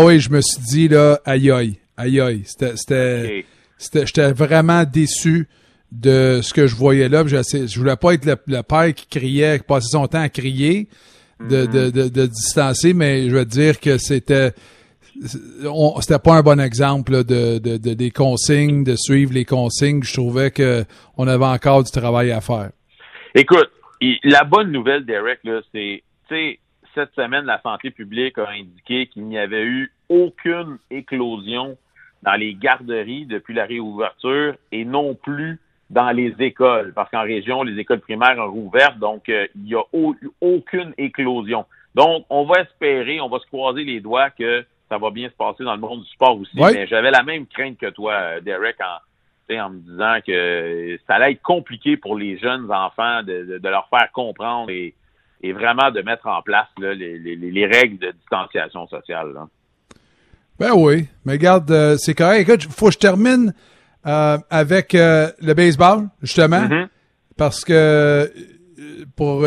ouais, 0.00 0.18
je 0.18 0.30
me 0.30 0.40
suis 0.40 0.62
dit 0.62 0.88
là, 0.88 1.20
aïe 1.24 1.50
aïe, 1.50 1.78
aïe 1.96 2.20
aïe. 2.20 2.42
C'était, 2.44 2.76
c'était, 3.78 4.06
j'étais 4.06 4.32
vraiment 4.32 4.84
déçu 4.84 5.48
de 5.90 6.40
ce 6.42 6.52
que 6.54 6.66
je 6.66 6.74
voyais 6.74 7.08
là. 7.08 7.24
Je, 7.26 7.78
voulais 7.78 7.96
pas 7.96 8.14
être 8.14 8.26
le, 8.26 8.62
père 8.62 8.94
qui 8.94 9.06
criait, 9.06 9.58
qui 9.58 9.64
passait 9.64 9.90
son 9.90 10.06
temps 10.06 10.22
à 10.22 10.28
crier, 10.28 10.88
de, 11.40 11.66
de, 11.66 11.90
de, 11.90 12.08
de 12.08 12.26
distancer, 12.26 12.94
mais 12.94 13.28
je 13.28 13.36
veux 13.36 13.44
dire 13.44 13.80
que 13.80 13.98
c'était 13.98 14.52
c'était 16.00 16.18
pas 16.18 16.34
un 16.34 16.42
bon 16.42 16.60
exemple 16.60 17.24
de, 17.24 17.58
de, 17.58 17.76
de, 17.76 17.94
des 17.94 18.10
consignes, 18.10 18.84
de 18.84 18.96
suivre 18.96 19.32
les 19.32 19.44
consignes. 19.44 20.02
Je 20.02 20.12
trouvais 20.12 20.50
que 20.50 20.84
on 21.16 21.28
avait 21.28 21.44
encore 21.44 21.84
du 21.84 21.90
travail 21.90 22.30
à 22.30 22.40
faire. 22.40 22.70
Écoute, 23.34 23.70
la 24.24 24.44
bonne 24.44 24.72
nouvelle, 24.72 25.04
Derek, 25.04 25.40
c'est, 25.72 26.58
cette 26.94 27.14
semaine, 27.14 27.44
la 27.44 27.60
santé 27.62 27.90
publique 27.90 28.38
a 28.38 28.50
indiqué 28.50 29.06
qu'il 29.06 29.24
n'y 29.24 29.38
avait 29.38 29.64
eu 29.64 29.92
aucune 30.08 30.78
éclosion 30.90 31.76
dans 32.22 32.34
les 32.34 32.54
garderies 32.54 33.26
depuis 33.26 33.54
la 33.54 33.64
réouverture 33.64 34.54
et 34.70 34.84
non 34.84 35.14
plus 35.14 35.58
dans 35.90 36.10
les 36.10 36.34
écoles, 36.38 36.92
parce 36.94 37.10
qu'en 37.10 37.22
région, 37.22 37.62
les 37.62 37.78
écoles 37.78 38.00
primaires 38.00 38.38
ont 38.38 38.50
rouvert, 38.50 38.96
donc 38.96 39.24
il 39.28 39.62
n'y 39.62 39.74
a 39.74 39.82
aucune 40.40 40.94
éclosion. 40.96 41.66
Donc, 41.94 42.24
on 42.30 42.44
va 42.44 42.62
espérer, 42.62 43.20
on 43.20 43.28
va 43.28 43.38
se 43.38 43.46
croiser 43.46 43.84
les 43.84 44.00
doigts 44.00 44.30
que 44.30 44.64
ça 44.88 44.96
va 44.96 45.10
bien 45.10 45.28
se 45.28 45.34
passer 45.34 45.64
dans 45.64 45.74
le 45.74 45.80
monde 45.80 46.02
du 46.02 46.08
sport 46.10 46.38
aussi. 46.38 46.56
Mais 46.56 46.86
j'avais 46.86 47.10
la 47.10 47.22
même 47.22 47.46
crainte 47.46 47.76
que 47.76 47.90
toi, 47.90 48.40
Derek, 48.40 48.76
en, 48.80 49.58
en 49.60 49.70
me 49.70 49.80
disant 49.80 50.16
que 50.26 50.98
ça 51.06 51.16
allait 51.16 51.32
être 51.32 51.42
compliqué 51.42 51.96
pour 51.96 52.16
les 52.16 52.38
jeunes 52.38 52.70
enfants 52.72 53.22
de, 53.22 53.60
leur 53.62 53.88
faire 53.88 54.10
comprendre 54.12 54.70
et, 54.70 54.94
vraiment 55.50 55.90
de 55.90 56.00
mettre 56.02 56.28
en 56.28 56.40
place 56.42 56.68
les, 56.78 57.66
règles 57.66 57.98
de 57.98 58.12
distanciation 58.12 58.86
sociale. 58.86 59.34
Ben 60.58 60.72
oui, 60.76 61.08
mais 61.24 61.32
regarde, 61.32 61.70
euh, 61.72 61.96
c'est 61.98 62.14
correct. 62.14 62.48
Écoute, 62.48 62.62
faut 62.70 62.86
que 62.86 62.92
je 62.92 62.98
termine 62.98 63.52
euh, 64.06 64.38
avec 64.50 64.94
euh, 64.94 65.30
le 65.40 65.54
baseball, 65.54 66.08
justement, 66.22 66.60
mm-hmm. 66.60 66.86
parce 67.36 67.64
que 67.64 68.30
pour, 69.16 69.44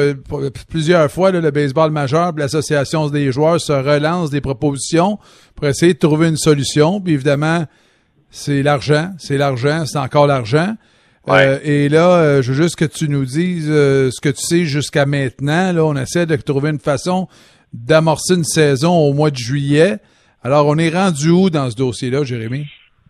plusieurs 0.67 1.09
fois, 1.09 1.31
le 1.31 1.51
baseball 1.51 1.91
majeur, 1.91 2.33
l'association 2.35 3.07
des 3.07 3.31
joueurs 3.31 3.61
se 3.61 3.71
relance 3.71 4.29
des 4.29 4.41
propositions 4.41 5.19
pour 5.55 5.67
essayer 5.67 5.93
de 5.93 5.99
trouver 5.99 6.27
une 6.27 6.37
solution. 6.37 6.99
Puis 6.99 7.13
évidemment, 7.13 7.65
c'est 8.29 8.63
l'argent, 8.63 9.11
c'est 9.17 9.37
l'argent, 9.37 9.85
c'est 9.85 9.99
encore 9.99 10.27
l'argent. 10.27 10.75
Et 11.27 11.89
là, 11.89 12.41
je 12.41 12.51
veux 12.51 12.63
juste 12.63 12.75
que 12.75 12.85
tu 12.85 13.09
nous 13.09 13.25
dises 13.25 13.67
ce 13.67 14.21
que 14.21 14.29
tu 14.29 14.41
sais 14.41 14.65
jusqu'à 14.65 15.05
maintenant. 15.05 15.73
Là, 15.73 15.83
on 15.83 15.95
essaie 15.95 16.25
de 16.25 16.35
trouver 16.35 16.69
une 16.69 16.79
façon 16.79 17.27
d'amorcer 17.73 18.35
une 18.35 18.43
saison 18.43 18.93
au 18.93 19.13
mois 19.13 19.31
de 19.31 19.37
juillet. 19.37 19.97
Alors, 20.43 20.67
on 20.67 20.77
est 20.77 20.89
rendu 20.89 21.29
où 21.29 21.49
dans 21.49 21.69
ce 21.69 21.75
dossier-là, 21.75 22.23
Jérémy? 22.23 22.67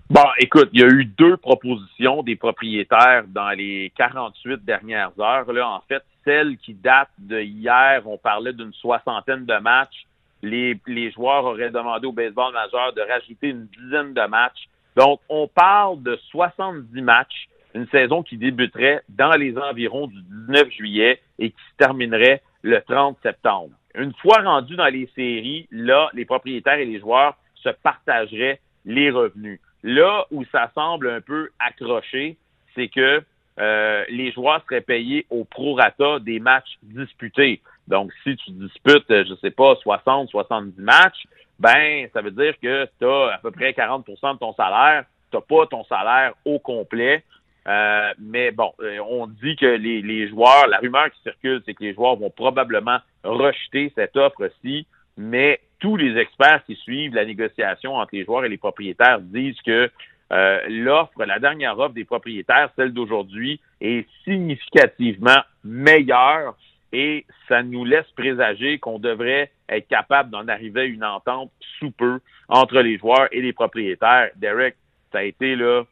Bon, 0.10 0.24
écoute, 0.38 0.70
il 0.72 0.82
y 0.82 0.84
a 0.84 0.88
eu 0.88 1.06
deux 1.06 1.36
propositions 1.38 2.22
des 2.24 2.36
propriétaires 2.36 3.26
dans 3.28 3.50
les 3.50 3.92
48 3.98 4.64
dernières 4.64 5.12
heures. 5.20 5.52
Là, 5.52 5.68
en 5.68 5.82
fait, 5.88 6.04
celle 6.24 6.58
qui 6.58 6.74
date 6.74 7.10
de 7.18 7.42
hier, 7.42 8.04
on 8.06 8.18
parlait 8.18 8.54
d'une 8.54 8.74
soixantaine 8.74 9.46
de 9.46 9.58
matchs. 9.58 10.06
Les, 10.44 10.80
les 10.86 11.12
joueurs 11.12 11.46
auraient 11.46 11.72
demandé 11.72 12.06
au 12.06 12.12
baseball 12.12 12.54
majeur 12.54 12.94
de 12.94 13.02
rajouter 13.02 13.50
une 13.50 13.68
dizaine 13.68 14.14
de 14.14 14.28
matchs. 14.28 14.70
Donc, 14.96 15.20
on 15.28 15.48
parle 15.48 16.04
de 16.04 16.18
70 16.32 17.02
matchs, 17.02 17.50
une 17.76 17.88
saison 17.90 18.24
qui 18.24 18.38
débuterait 18.38 19.02
dans 19.10 19.34
les 19.34 19.58
environs 19.58 20.08
du 20.08 20.22
19 20.48 20.72
juillet 20.72 21.22
et 21.38 21.52
qui 21.52 21.62
se 21.72 21.78
terminerait 21.78 22.42
le 22.64 22.82
30 22.82 23.18
septembre. 23.22 23.72
Une 23.94 24.14
fois 24.14 24.42
rendu 24.42 24.76
dans 24.76 24.88
les 24.88 25.10
séries, 25.14 25.68
là, 25.72 26.10
les 26.14 26.26
propriétaires 26.26 26.80
et 26.80 26.86
les 26.86 27.00
joueurs 27.00 27.38
se 27.56 27.70
partageraient 27.70 28.60
les 28.86 29.12
revenus. 29.12 29.60
Là 29.84 30.26
où 30.32 30.44
ça 30.52 30.72
semble 30.74 31.10
un 31.10 31.22
peu 31.22 31.50
accroché, 31.60 32.38
c'est 32.74 32.88
que 32.88 33.22
euh, 33.60 34.06
les 34.10 34.32
joueurs 34.32 34.64
seraient 34.70 34.82
payés 34.82 35.26
au 35.30 35.44
prorata 35.44 36.20
des 36.20 36.40
matchs 36.40 36.78
disputés. 36.82 37.62
Donc, 37.88 38.12
si 38.24 38.36
tu 38.38 38.52
disputes, 38.52 39.06
je 39.10 39.36
sais 39.42 39.52
pas, 39.52 39.76
60, 39.76 40.30
70 40.30 40.82
matchs, 40.82 41.24
ben, 41.60 42.08
ça 42.14 42.22
veut 42.22 42.32
dire 42.32 42.54
que 42.62 42.86
tu 43.00 43.06
as 43.06 43.36
à 43.36 43.38
peu 43.38 43.52
près 43.52 43.72
40% 43.72 44.34
de 44.34 44.40
ton 44.40 44.54
salaire. 44.54 45.06
Tu 45.32 45.38
n'as 45.38 45.42
pas 45.42 45.68
ton 45.68 45.84
salaire 45.86 46.34
au 46.46 46.60
complet. 46.60 47.24
Euh, 47.68 48.14
mais 48.20 48.52
bon, 48.52 48.74
euh, 48.82 49.00
on 49.10 49.28
dit 49.28 49.56
que 49.56 49.66
les, 49.66 50.02
les, 50.02 50.28
joueurs, 50.28 50.68
la 50.68 50.78
rumeur 50.78 51.10
qui 51.10 51.22
circule, 51.24 51.62
c'est 51.66 51.74
que 51.74 51.84
les 51.84 51.94
joueurs 51.94 52.16
vont 52.16 52.30
probablement 52.30 53.00
rejeter 53.24 53.92
cette 53.96 54.16
offre-ci, 54.18 54.86
mais 55.18 55.60
tous 55.80 55.98
les 55.98 56.18
experts 56.18 56.64
qui 56.66 56.76
suivent 56.76 57.16
la 57.16 57.26
négociation 57.26 57.96
entre 57.96 58.16
les 58.16 58.24
joueurs 58.24 58.46
et 58.46 58.50
les 58.50 58.58
propriétaires 58.58 59.20
disent 59.20 59.60
que 59.62 59.90
euh, 60.32 60.60
l'offre, 60.68 61.24
la 61.26 61.40
dernière 61.40 61.78
offre 61.78 61.94
des 61.94 62.06
propriétaires, 62.06 62.70
celle 62.76 62.94
d'aujourd'hui, 62.94 63.60
est 63.82 64.08
significativement 64.24 65.42
meilleure 65.64 66.56
et 66.92 67.26
ça 67.48 67.62
nous 67.62 67.84
laisse 67.84 68.10
présager 68.16 68.80
qu'on 68.80 69.00
devrait 69.00 69.52
être 69.70 69.88
capable 69.88 70.30
d'en 70.30 70.48
arriver 70.48 70.82
à 70.82 70.86
une 70.86 71.04
entente 71.04 71.52
sous 71.80 71.92
peu 71.92 72.20
entre 72.48 72.80
les 72.80 72.98
joueurs 72.98 73.28
et 73.32 73.42
les 73.42 73.54
propriétaires. 73.54 74.30
Derek, 74.36 74.76
ça 75.12 75.20
a 75.20 75.24
été 75.24 75.56
là 75.56 75.84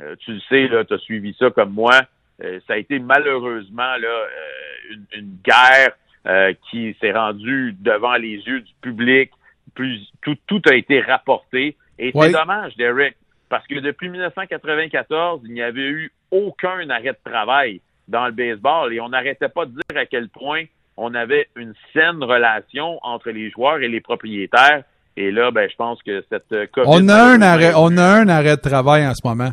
euh, 0.00 0.16
tu 0.20 0.32
le 0.32 0.40
sais, 0.48 0.68
tu 0.86 0.94
as 0.94 0.98
suivi 0.98 1.34
ça 1.38 1.50
comme 1.50 1.72
moi. 1.72 2.00
Euh, 2.42 2.60
ça 2.66 2.74
a 2.74 2.76
été 2.76 2.98
malheureusement 2.98 3.96
là, 3.96 4.08
euh, 4.08 4.94
une, 5.16 5.36
guerre 5.44 5.92
qui 6.70 6.94
s'est 7.00 7.12
rendue 7.12 7.74
devant 7.80 8.14
les 8.16 8.36
yeux 8.36 8.60
du 8.60 8.72
public. 8.82 9.30
Plus, 9.74 9.98
tout, 10.20 10.36
tout 10.46 10.60
a 10.70 10.74
été 10.74 11.00
rapporté. 11.00 11.76
Et 11.98 12.12
c'est 12.12 12.32
dommage, 12.32 12.76
Derek, 12.76 13.16
parce 13.48 13.66
que 13.66 13.76
depuis 13.76 14.10
1994, 14.10 15.40
il 15.44 15.54
n'y 15.54 15.62
avait 15.62 15.88
eu 15.88 16.12
aucun 16.30 16.90
arrêt 16.90 17.12
de 17.12 17.30
travail 17.30 17.80
dans 18.08 18.26
le 18.26 18.32
baseball 18.32 18.92
et 18.92 19.00
on 19.00 19.08
n'arrêtait 19.08 19.48
pas 19.48 19.64
de 19.64 19.70
dire 19.70 19.96
à 19.96 20.04
quel 20.04 20.28
point 20.28 20.64
on 20.98 21.14
avait 21.14 21.48
une 21.56 21.72
saine 21.94 22.22
relation 22.22 22.98
entre 23.02 23.30
les 23.30 23.50
joueurs 23.50 23.78
et 23.78 23.88
les 23.88 24.00
propriétaires. 24.00 24.82
Et 25.16 25.30
là, 25.30 25.50
ben, 25.50 25.68
je 25.70 25.76
pense 25.76 26.02
que 26.02 26.22
cette 26.28 26.70
COVID 26.72 26.88
on 26.90 27.08
a 27.08 27.22
un 27.22 27.40
arrêt, 27.40 27.72
on 27.74 27.96
a 27.96 28.04
un 28.04 28.28
arrêt 28.28 28.56
de 28.56 28.60
travail 28.60 29.06
en 29.06 29.14
ce 29.14 29.26
moment. 29.26 29.52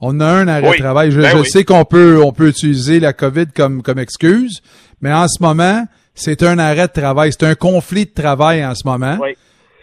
On 0.00 0.20
a 0.20 0.26
un 0.26 0.48
arrêt 0.48 0.72
de 0.72 0.78
travail. 0.78 1.10
Je, 1.10 1.20
ben 1.20 1.44
sais 1.44 1.64
qu'on 1.64 1.84
peut, 1.84 2.22
on 2.22 2.32
peut 2.32 2.48
utiliser 2.48 3.00
la 3.00 3.12
COVID 3.12 3.48
comme, 3.54 3.82
comme 3.82 3.98
excuse, 3.98 4.62
mais 5.00 5.12
en 5.12 5.28
ce 5.28 5.42
moment, 5.42 5.86
c'est 6.14 6.42
un 6.42 6.58
arrêt 6.58 6.88
de 6.88 6.92
travail. 6.92 7.32
C'est 7.32 7.46
un 7.46 7.54
conflit 7.54 8.06
de 8.06 8.10
travail 8.10 8.64
en 8.64 8.74
ce 8.74 8.86
moment. 8.86 9.18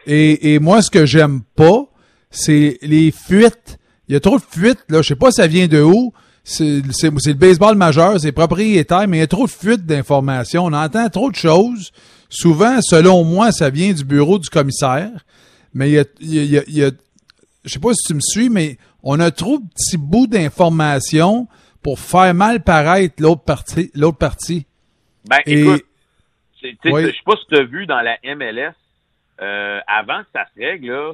Et, 0.08 0.54
et 0.54 0.60
moi, 0.60 0.82
ce 0.82 0.90
que 0.90 1.06
j'aime 1.06 1.42
pas, 1.56 1.86
c'est 2.32 2.80
les 2.82 3.12
fuites. 3.12 3.78
Il 4.08 4.14
y 4.14 4.16
a 4.16 4.20
trop 4.20 4.38
de 4.38 4.44
fuites, 4.50 4.84
là. 4.90 5.02
Je 5.02 5.10
sais 5.10 5.16
pas 5.16 5.32
ça 5.32 5.48
vient 5.48 5.68
de 5.68 5.82
où. 5.82 6.14
C'est 6.44 6.82
le 6.82 7.34
baseball 7.34 7.76
majeur, 7.76 8.20
c'est 8.22 8.32
propriétaire, 8.32 9.06
mais 9.08 9.18
il 9.18 9.20
y 9.20 9.24
a 9.24 9.28
trop 9.28 9.46
de 9.46 9.52
fuites 9.52 9.86
d'informations. 9.86 10.64
On 10.66 10.74
entend 10.74 11.10
trop 11.10 11.30
de 11.30 11.36
choses. 11.36 11.92
Souvent, 12.30 12.80
selon 12.82 13.26
moi, 13.26 13.52
ça 13.52 13.70
vient 13.70 13.92
du 13.92 14.06
bureau 14.06 14.40
du 14.40 14.50
commissaire. 14.50 15.12
Mais 15.74 15.90
il 15.90 15.94
y 15.94 16.00
a, 16.00 16.06
il 16.22 16.46
y 16.46 16.58
a, 16.58 16.64
il 16.68 16.78
y 16.78 16.84
a 16.86 16.92
je 17.68 17.74
sais 17.74 17.80
pas 17.80 17.94
si 17.94 18.08
tu 18.08 18.14
me 18.14 18.22
suis, 18.22 18.50
mais 18.50 18.78
on 19.10 19.22
a 19.22 19.32
trop 19.32 19.58
de 19.58 19.64
petits 19.64 19.98
bouts 19.98 20.28
d'informations 20.28 21.48
pour 21.82 21.98
faire 21.98 22.34
mal 22.34 22.62
paraître 22.62 23.16
l'autre 23.24 23.46
partie. 23.46 23.90
L'autre 23.96 24.18
partie. 24.18 24.68
Ben, 25.30 25.38
écoute, 25.46 25.86
je 26.62 26.68
sais 26.68 27.14
pas 27.26 27.36
si 27.38 27.46
tu 27.48 27.58
as 27.58 27.64
vu 27.64 27.86
dans 27.86 28.02
la 28.02 28.18
MLS, 28.36 28.74
euh, 29.42 29.80
avant 29.88 30.24
que 30.24 30.28
ça 30.34 30.46
se 30.54 30.62
règle, 30.62 30.88
là, 30.92 31.14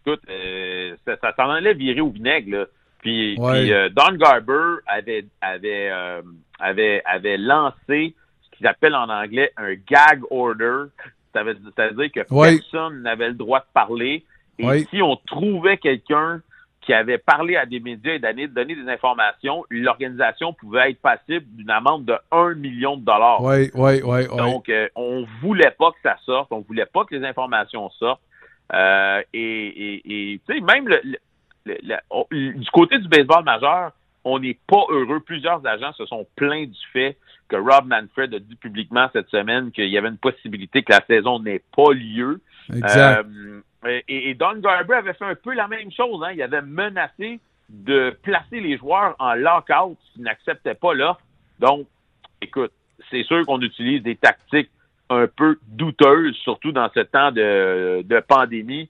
écoute, 0.00 0.22
euh, 0.30 0.96
ça, 1.04 1.18
ça 1.20 1.34
s'en 1.36 1.50
allait 1.50 1.74
virer 1.74 2.00
au 2.00 2.08
vinaigre, 2.08 2.56
là. 2.56 2.64
Puis, 3.00 3.36
euh, 3.38 3.90
Don 3.90 4.16
Garber 4.16 4.78
avait, 4.86 5.26
avait, 5.42 5.90
avait, 6.58 7.02
avait 7.04 7.36
lancé 7.36 8.14
ce 8.44 8.56
qu'il 8.56 8.66
appelle 8.66 8.94
en 8.94 9.10
anglais 9.10 9.52
un 9.58 9.74
gag 9.74 10.22
order. 10.30 10.84
Ça 11.34 11.42
veut, 11.44 11.58
ça 11.76 11.88
veut 11.88 12.08
dire 12.08 12.24
que 12.24 12.28
personne 12.28 13.02
n'avait 13.02 13.28
le 13.28 13.34
droit 13.34 13.60
de 13.60 13.66
parler. 13.74 14.24
Et 14.58 14.84
si 14.90 15.02
on 15.02 15.16
trouvait 15.16 15.76
quelqu'un 15.76 16.40
qui 16.86 16.94
avait 16.94 17.18
parlé 17.18 17.56
à 17.56 17.66
des 17.66 17.80
médias 17.80 18.14
et 18.14 18.18
donné, 18.20 18.46
donné 18.46 18.76
des 18.76 18.88
informations, 18.88 19.64
l'organisation 19.70 20.52
pouvait 20.52 20.92
être 20.92 21.02
passible 21.02 21.44
d'une 21.56 21.70
amende 21.70 22.04
de 22.04 22.16
1 22.30 22.54
million 22.54 22.96
de 22.96 23.04
dollars. 23.04 23.42
Oui, 23.42 23.70
oui, 23.74 24.00
oui. 24.04 24.26
Donc, 24.28 24.68
euh, 24.68 24.88
on 24.94 25.26
voulait 25.42 25.74
pas 25.76 25.90
que 25.90 25.98
ça 26.04 26.16
sorte, 26.24 26.52
on 26.52 26.60
voulait 26.60 26.86
pas 26.86 27.04
que 27.04 27.16
les 27.16 27.26
informations 27.26 27.90
sortent. 27.90 28.20
Euh, 28.72 29.20
et, 29.34 30.32
et, 30.32 30.40
tu 30.46 30.54
sais, 30.54 30.60
même 30.60 30.88
le, 30.88 31.00
du 32.30 32.70
côté 32.70 32.98
du 32.98 33.08
baseball 33.08 33.44
majeur, 33.44 33.90
on 34.22 34.38
n'est 34.38 34.58
pas 34.68 34.84
heureux. 34.88 35.20
Plusieurs 35.20 35.66
agents 35.66 35.92
se 35.92 36.06
sont 36.06 36.26
plaints 36.36 36.66
du 36.66 36.86
fait 36.92 37.16
que 37.48 37.56
Rob 37.56 37.86
Manfred 37.86 38.32
a 38.32 38.38
dit 38.38 38.56
publiquement 38.56 39.08
cette 39.12 39.28
semaine 39.28 39.72
qu'il 39.72 39.88
y 39.88 39.98
avait 39.98 40.08
une 40.08 40.18
possibilité 40.18 40.82
que 40.82 40.92
la 40.92 41.04
saison 41.06 41.40
n'ait 41.40 41.62
pas 41.76 41.92
lieu. 41.92 42.40
Exact. 42.74 43.26
Euh, 43.84 44.00
et, 44.08 44.34
Don 44.34 44.56
Garber 44.56 44.94
avait 44.94 45.14
fait 45.14 45.24
un 45.24 45.34
peu 45.34 45.54
la 45.54 45.68
même 45.68 45.90
chose. 45.92 46.22
Hein. 46.24 46.32
Il 46.32 46.42
avait 46.42 46.62
menacé 46.62 47.40
de 47.68 48.16
placer 48.22 48.60
les 48.60 48.76
joueurs 48.78 49.14
en 49.18 49.34
lockout 49.34 49.96
s'ils 50.12 50.22
n'acceptaient 50.22 50.74
pas 50.74 50.94
l'offre. 50.94 51.20
Donc, 51.58 51.86
écoute, 52.40 52.72
c'est 53.10 53.22
sûr 53.24 53.44
qu'on 53.46 53.60
utilise 53.60 54.02
des 54.02 54.16
tactiques 54.16 54.70
un 55.08 55.26
peu 55.28 55.58
douteuses, 55.68 56.34
surtout 56.36 56.72
dans 56.72 56.90
ce 56.94 57.00
temps 57.00 57.30
de, 57.30 58.02
de 58.02 58.20
pandémie. 58.20 58.88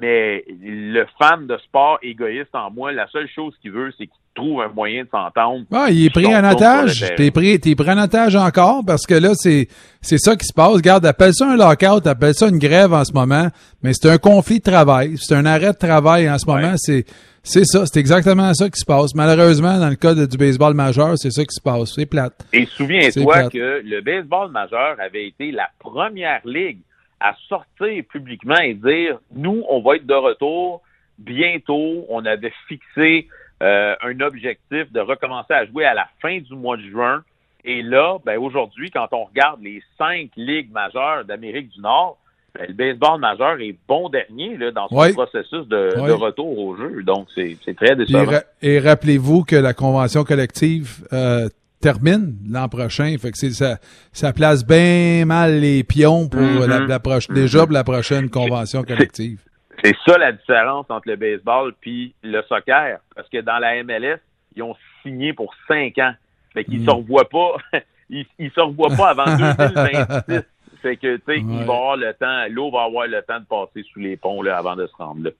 Mais 0.00 0.44
le 0.48 1.04
fan 1.18 1.46
de 1.46 1.56
sport 1.58 1.98
égoïste 2.02 2.54
en 2.54 2.70
moi, 2.70 2.92
la 2.92 3.06
seule 3.08 3.28
chose 3.28 3.56
qu'il 3.60 3.72
veut, 3.72 3.90
c'est 3.92 4.06
qu'il 4.06 4.20
trouve 4.38 4.60
un 4.62 4.68
moyen 4.68 5.02
de 5.02 5.08
s'entendre. 5.10 5.64
Ah, 5.72 5.88
il 5.90 6.06
est 6.06 6.10
pris 6.10 6.26
en 6.26 6.48
otage. 6.48 7.04
T'es 7.16 7.30
pris, 7.30 7.58
t'es 7.58 7.74
pris 7.74 7.90
en 7.90 7.98
otage 7.98 8.36
encore 8.36 8.82
parce 8.86 9.06
que 9.06 9.14
là, 9.14 9.30
c'est, 9.34 9.68
c'est 10.00 10.18
ça 10.18 10.36
qui 10.36 10.46
se 10.46 10.52
passe. 10.52 10.74
Regarde, 10.74 11.04
appelle 11.06 11.34
ça 11.34 11.50
un 11.50 11.56
lockout, 11.56 12.06
appelle 12.06 12.34
ça 12.34 12.48
une 12.48 12.58
grève 12.58 12.92
en 12.92 13.04
ce 13.04 13.12
moment, 13.12 13.48
mais 13.82 13.92
c'est 13.92 14.08
un 14.08 14.18
conflit 14.18 14.58
de 14.58 14.70
travail. 14.70 15.16
C'est 15.18 15.34
un 15.34 15.44
arrêt 15.44 15.72
de 15.72 15.78
travail 15.78 16.30
en 16.30 16.38
ce 16.38 16.46
moment. 16.46 16.74
C'est, 16.76 17.04
c'est 17.42 17.64
ça. 17.64 17.84
C'est 17.86 17.98
exactement 17.98 18.52
ça 18.54 18.68
qui 18.70 18.78
se 18.78 18.86
passe. 18.86 19.14
Malheureusement, 19.14 19.78
dans 19.78 19.88
le 19.88 19.96
cas 19.96 20.14
du 20.14 20.36
baseball 20.36 20.74
majeur, 20.74 21.18
c'est 21.18 21.30
ça 21.30 21.42
qui 21.42 21.54
se 21.54 21.62
passe. 21.62 21.94
C'est 21.94 22.06
plate. 22.06 22.46
Et 22.52 22.66
souviens-toi 22.66 23.50
que 23.50 23.82
le 23.84 24.00
baseball 24.00 24.50
majeur 24.50 24.96
avait 25.00 25.26
été 25.26 25.50
la 25.50 25.68
première 25.78 26.40
ligue 26.44 26.78
à 27.20 27.34
sortir 27.48 28.04
publiquement 28.10 28.58
et 28.58 28.74
dire, 28.74 29.18
nous, 29.34 29.64
on 29.68 29.80
va 29.80 29.96
être 29.96 30.06
de 30.06 30.14
retour 30.14 30.82
bientôt. 31.18 32.06
On 32.08 32.24
avait 32.24 32.52
fixé 32.68 33.26
euh, 33.62 33.94
un 34.02 34.20
objectif 34.20 34.92
de 34.92 35.00
recommencer 35.00 35.52
à 35.52 35.66
jouer 35.66 35.84
à 35.84 35.94
la 35.94 36.06
fin 36.20 36.38
du 36.38 36.54
mois 36.54 36.76
de 36.76 36.82
juin. 36.82 37.22
Et 37.64 37.82
là, 37.82 38.18
ben 38.24 38.38
aujourd'hui, 38.38 38.90
quand 38.90 39.08
on 39.12 39.24
regarde 39.24 39.60
les 39.62 39.82
cinq 39.98 40.30
ligues 40.36 40.70
majeures 40.70 41.24
d'Amérique 41.24 41.70
du 41.70 41.80
Nord, 41.80 42.18
ben, 42.54 42.66
le 42.68 42.74
baseball 42.74 43.20
majeur 43.20 43.60
est 43.60 43.76
bon 43.88 44.08
dernier 44.08 44.56
là, 44.56 44.70
dans 44.70 44.88
son 44.88 45.12
processus 45.12 45.66
de, 45.66 45.98
retour 46.12 46.58
au 46.58 46.76
jeu. 46.76 47.02
Donc, 47.02 47.26
c'est 47.34 47.74
très 47.76 47.96
décevant. 47.96 48.38
Et, 48.62 48.78
rappelez-vous 48.78 49.44
que 49.44 49.56
la 49.56 49.74
convention 49.74 50.24
collective 50.24 51.04
euh, 51.12 51.48
termine 51.80 52.36
l'an 52.48 52.68
prochain. 52.68 53.14
Fait 53.18 53.32
que 53.32 53.50
ça, 53.50 53.78
ça 54.12 54.32
place 54.32 54.64
bien 54.64 55.24
mal 55.24 55.60
les 55.60 55.84
pions 55.84 56.28
pour 56.28 56.40
mm-hmm. 56.40 56.66
la, 56.66 56.98
mm-hmm. 56.98 57.32
déjà 57.34 57.64
pour 57.64 57.72
la 57.72 57.84
prochaine 57.84 58.30
convention 58.30 58.82
collective. 58.82 59.40
C'est 59.82 59.94
ça 60.06 60.18
la 60.18 60.32
différence 60.32 60.86
entre 60.88 61.08
le 61.08 61.16
baseball 61.16 61.72
puis 61.80 62.14
le 62.22 62.42
soccer. 62.48 62.98
Parce 63.14 63.28
que 63.28 63.40
dans 63.40 63.58
la 63.58 63.82
MLS, 63.84 64.18
ils 64.56 64.62
ont 64.62 64.74
signé 65.02 65.32
pour 65.32 65.54
cinq 65.66 65.98
ans. 65.98 66.12
Fait 66.52 66.64
qu'ils 66.64 66.82
mm. 66.82 66.86
se 66.86 66.90
revoient 66.90 67.28
pas. 67.28 67.56
ils, 68.10 68.26
ils 68.38 68.50
se 68.50 68.60
revoient 68.60 68.96
pas 68.96 69.10
avant 69.10 69.36
2026. 69.36 70.42
fait 70.82 70.96
que, 70.96 71.16
tu 71.16 71.22
sais, 71.26 71.38
il 71.38 71.46
va 71.46 71.60
avoir 71.60 71.96
le 71.96 72.12
temps, 72.14 72.44
l'eau 72.50 72.70
va 72.70 72.84
avoir 72.84 73.06
le 73.06 73.22
temps 73.22 73.40
de 73.40 73.44
passer 73.44 73.84
sous 73.92 74.00
les 74.00 74.16
ponts 74.16 74.42
là, 74.42 74.58
avant 74.58 74.76
de 74.76 74.86
se 74.86 74.94
rendre 74.96 75.22
là. 75.24 75.30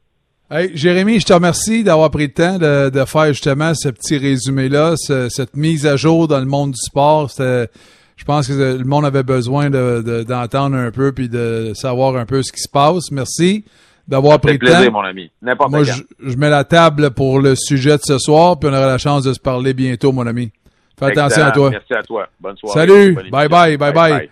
Hey, 0.51 0.70
Jérémy, 0.74 1.20
je 1.20 1.27
te 1.27 1.33
remercie 1.35 1.85
d'avoir 1.85 2.11
pris 2.11 2.29
le 2.29 2.33
temps 2.33 2.59
de, 2.59 2.88
de, 2.88 3.05
faire 3.05 3.27
justement 3.29 3.74
ce 3.74 3.90
petit 3.90 4.16
résumé-là, 4.16 4.96
cette 4.96 5.55
mise 5.55 5.87
à 5.87 5.96
jour 5.96 6.27
dans 6.27 6.38
le 6.38 6.46
monde 6.46 6.70
du 6.70 6.81
sport. 6.81 7.29
Je 7.38 8.24
pense 8.24 8.48
que 8.48 8.55
le 8.55 8.85
monde 8.85 9.05
avait 9.05 9.22
besoin 9.22 9.68
d'entendre 9.68 10.77
de, 10.77 10.87
un 10.87 10.90
peu 10.90 11.12
puis 11.12 11.29
de 11.29 11.72
savoir 11.74 12.16
un 12.16 12.24
peu 12.24 12.42
ce 12.42 12.51
qui 12.51 12.62
se 12.62 12.68
passe. 12.70 13.11
Merci 13.11 13.66
d'avoir 14.09 14.40
pris 14.40 14.55
le 14.55 14.59
plaisir, 14.59 14.90
mon 14.90 15.03
ami. 15.03 15.31
N'importe 15.42 15.71
Moi, 15.71 15.83
je, 15.85 16.37
mets 16.37 16.49
la 16.49 16.64
table 16.64 17.11
pour 17.11 17.40
le 17.40 17.55
sujet 17.55 17.99
de 17.99 18.03
ce 18.03 18.18
soir, 18.18 18.59
puis 18.59 18.68
on 18.71 18.73
aura 18.73 18.87
la 18.87 18.99
chance 18.99 19.23
de 19.23 19.35
se 19.35 19.38
parler 19.38 19.75
bientôt, 19.75 20.12
mon 20.12 20.27
ami. 20.27 20.51
Fais 20.99 21.07
attention 21.07 21.44
à 21.44 21.51
toi. 21.53 21.71
Merci 21.71 21.94
à 21.94 22.03
toi. 22.03 22.27
Bonne 22.40 22.57
soirée. 22.57 22.81
Salut. 22.81 23.18
Bye 23.31 23.49
bye, 23.49 23.77
bye 23.77 23.92
bye, 23.92 24.31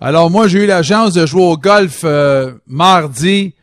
Alors, 0.00 0.30
moi, 0.30 0.46
j'ai 0.46 0.64
eu 0.64 0.66
la 0.66 0.82
chance 0.82 1.14
de 1.14 1.24
jouer 1.24 1.42
au 1.42 1.56
golf 1.56 2.02
euh, 2.04 2.52
mardi 2.66 3.54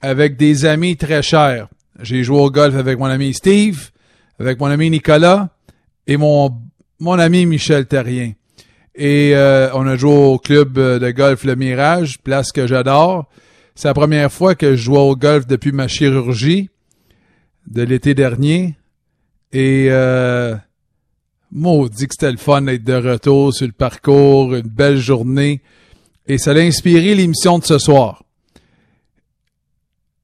avec 0.00 0.36
des 0.36 0.64
amis 0.64 0.96
très 0.96 1.22
chers. 1.22 1.68
J'ai 2.00 2.24
joué 2.24 2.40
au 2.40 2.50
golf 2.50 2.74
avec 2.74 2.98
mon 2.98 3.06
ami 3.06 3.34
Steve, 3.34 3.90
avec 4.40 4.58
mon 4.58 4.66
ami 4.66 4.90
Nicolas 4.90 5.50
et 6.06 6.16
mon, 6.16 6.50
mon 6.98 7.18
ami 7.18 7.44
Michel 7.44 7.86
Terrien. 7.86 8.32
Et 8.94 9.32
euh, 9.34 9.68
on 9.74 9.86
a 9.86 9.96
joué 9.96 10.12
au 10.12 10.38
club 10.38 10.72
de 10.72 11.10
golf 11.10 11.44
Le 11.44 11.54
Mirage, 11.54 12.18
place 12.18 12.50
que 12.50 12.66
j'adore. 12.66 13.26
C'est 13.74 13.88
la 13.88 13.94
première 13.94 14.30
fois 14.30 14.54
que 14.54 14.76
je 14.76 14.82
joue 14.82 14.96
au 14.96 15.16
golf 15.16 15.46
depuis 15.46 15.72
ma 15.72 15.88
chirurgie 15.88 16.68
de 17.66 17.82
l'été 17.82 18.14
dernier. 18.14 18.76
Et 19.52 19.88
euh, 19.90 20.54
maudit 21.50 22.08
que 22.08 22.14
c'était 22.14 22.32
le 22.32 22.38
fun 22.38 22.62
d'être 22.62 22.84
de 22.84 22.94
retour 22.94 23.54
sur 23.54 23.66
le 23.66 23.72
parcours, 23.72 24.54
une 24.54 24.68
belle 24.68 24.98
journée. 24.98 25.62
Et 26.26 26.38
ça 26.38 26.52
a 26.52 26.58
inspiré 26.58 27.14
l'émission 27.14 27.58
de 27.58 27.64
ce 27.64 27.78
soir. 27.78 28.22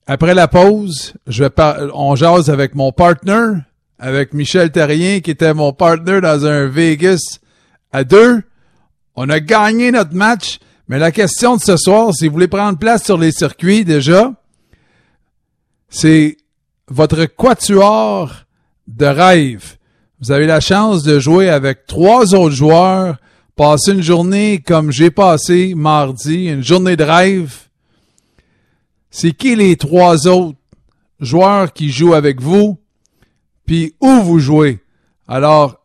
Après 0.06 0.34
la 0.34 0.48
pause, 0.48 1.14
je 1.26 1.44
vais 1.44 1.50
on 1.92 2.16
jase 2.16 2.48
avec 2.48 2.74
mon 2.74 2.92
partner, 2.92 3.58
avec 3.98 4.32
Michel 4.32 4.72
Terrien, 4.72 5.20
qui 5.20 5.30
était 5.30 5.52
mon 5.52 5.72
partner 5.72 6.20
dans 6.22 6.46
un 6.46 6.66
Vegas 6.66 7.40
à 7.92 8.04
deux. 8.04 8.42
On 9.16 9.28
a 9.28 9.40
gagné 9.40 9.90
notre 9.90 10.14
match, 10.14 10.60
mais 10.88 10.98
la 10.98 11.12
question 11.12 11.56
de 11.56 11.60
ce 11.60 11.76
soir, 11.76 12.12
si 12.14 12.26
vous 12.26 12.32
voulez 12.34 12.48
prendre 12.48 12.78
place 12.78 13.04
sur 13.04 13.18
les 13.18 13.32
circuits 13.32 13.84
déjà, 13.84 14.32
c'est 15.88 16.36
votre 16.88 17.26
quatuor 17.26 18.32
de 18.86 19.06
rêve. 19.06 19.76
Vous 20.20 20.32
avez 20.32 20.46
la 20.46 20.60
chance 20.60 21.02
de 21.02 21.18
jouer 21.18 21.48
avec 21.48 21.86
trois 21.86 22.34
autres 22.34 22.54
joueurs, 22.54 23.18
passer 23.54 23.92
une 23.92 24.02
journée 24.02 24.62
comme 24.66 24.90
j'ai 24.90 25.10
passé 25.10 25.74
mardi, 25.74 26.46
une 26.46 26.64
journée 26.64 26.96
de 26.96 27.04
rêve 27.04 27.68
c'est 29.10 29.32
qui 29.32 29.56
les 29.56 29.76
trois 29.76 30.26
autres 30.26 30.58
joueurs 31.20 31.72
qui 31.72 31.90
jouent 31.90 32.14
avec 32.14 32.40
vous, 32.40 32.78
puis 33.66 33.94
où 34.00 34.20
vous 34.22 34.38
jouez? 34.38 34.80
Alors, 35.26 35.80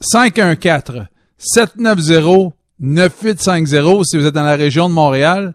514-790-9850 2.83 4.03
si 4.03 4.17
vous 4.17 4.25
êtes 4.25 4.33
dans 4.33 4.43
la 4.43 4.55
région 4.55 4.89
de 4.89 4.93
Montréal. 4.93 5.53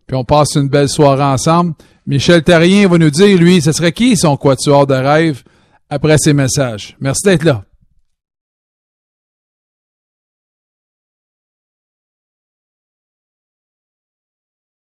puis 0.06 0.16
on 0.16 0.24
passe 0.24 0.56
une 0.56 0.70
belle 0.70 0.90
soirée 0.90 1.24
ensemble. 1.24 1.74
Michel 2.08 2.42
Terrien 2.42 2.88
va 2.88 2.98
nous 2.98 3.10
dire, 3.10 3.38
lui, 3.38 3.62
ce 3.62 3.74
serait 3.74 3.92
qui 3.92 4.16
son 4.16 4.38
quatuor 4.38 4.88
de 4.88 4.94
rêve 4.94 5.44
après 5.90 6.18
ces 6.18 6.32
messages? 6.32 6.96
Merci 7.02 7.26
d'être 7.26 7.44
là. 7.44 7.67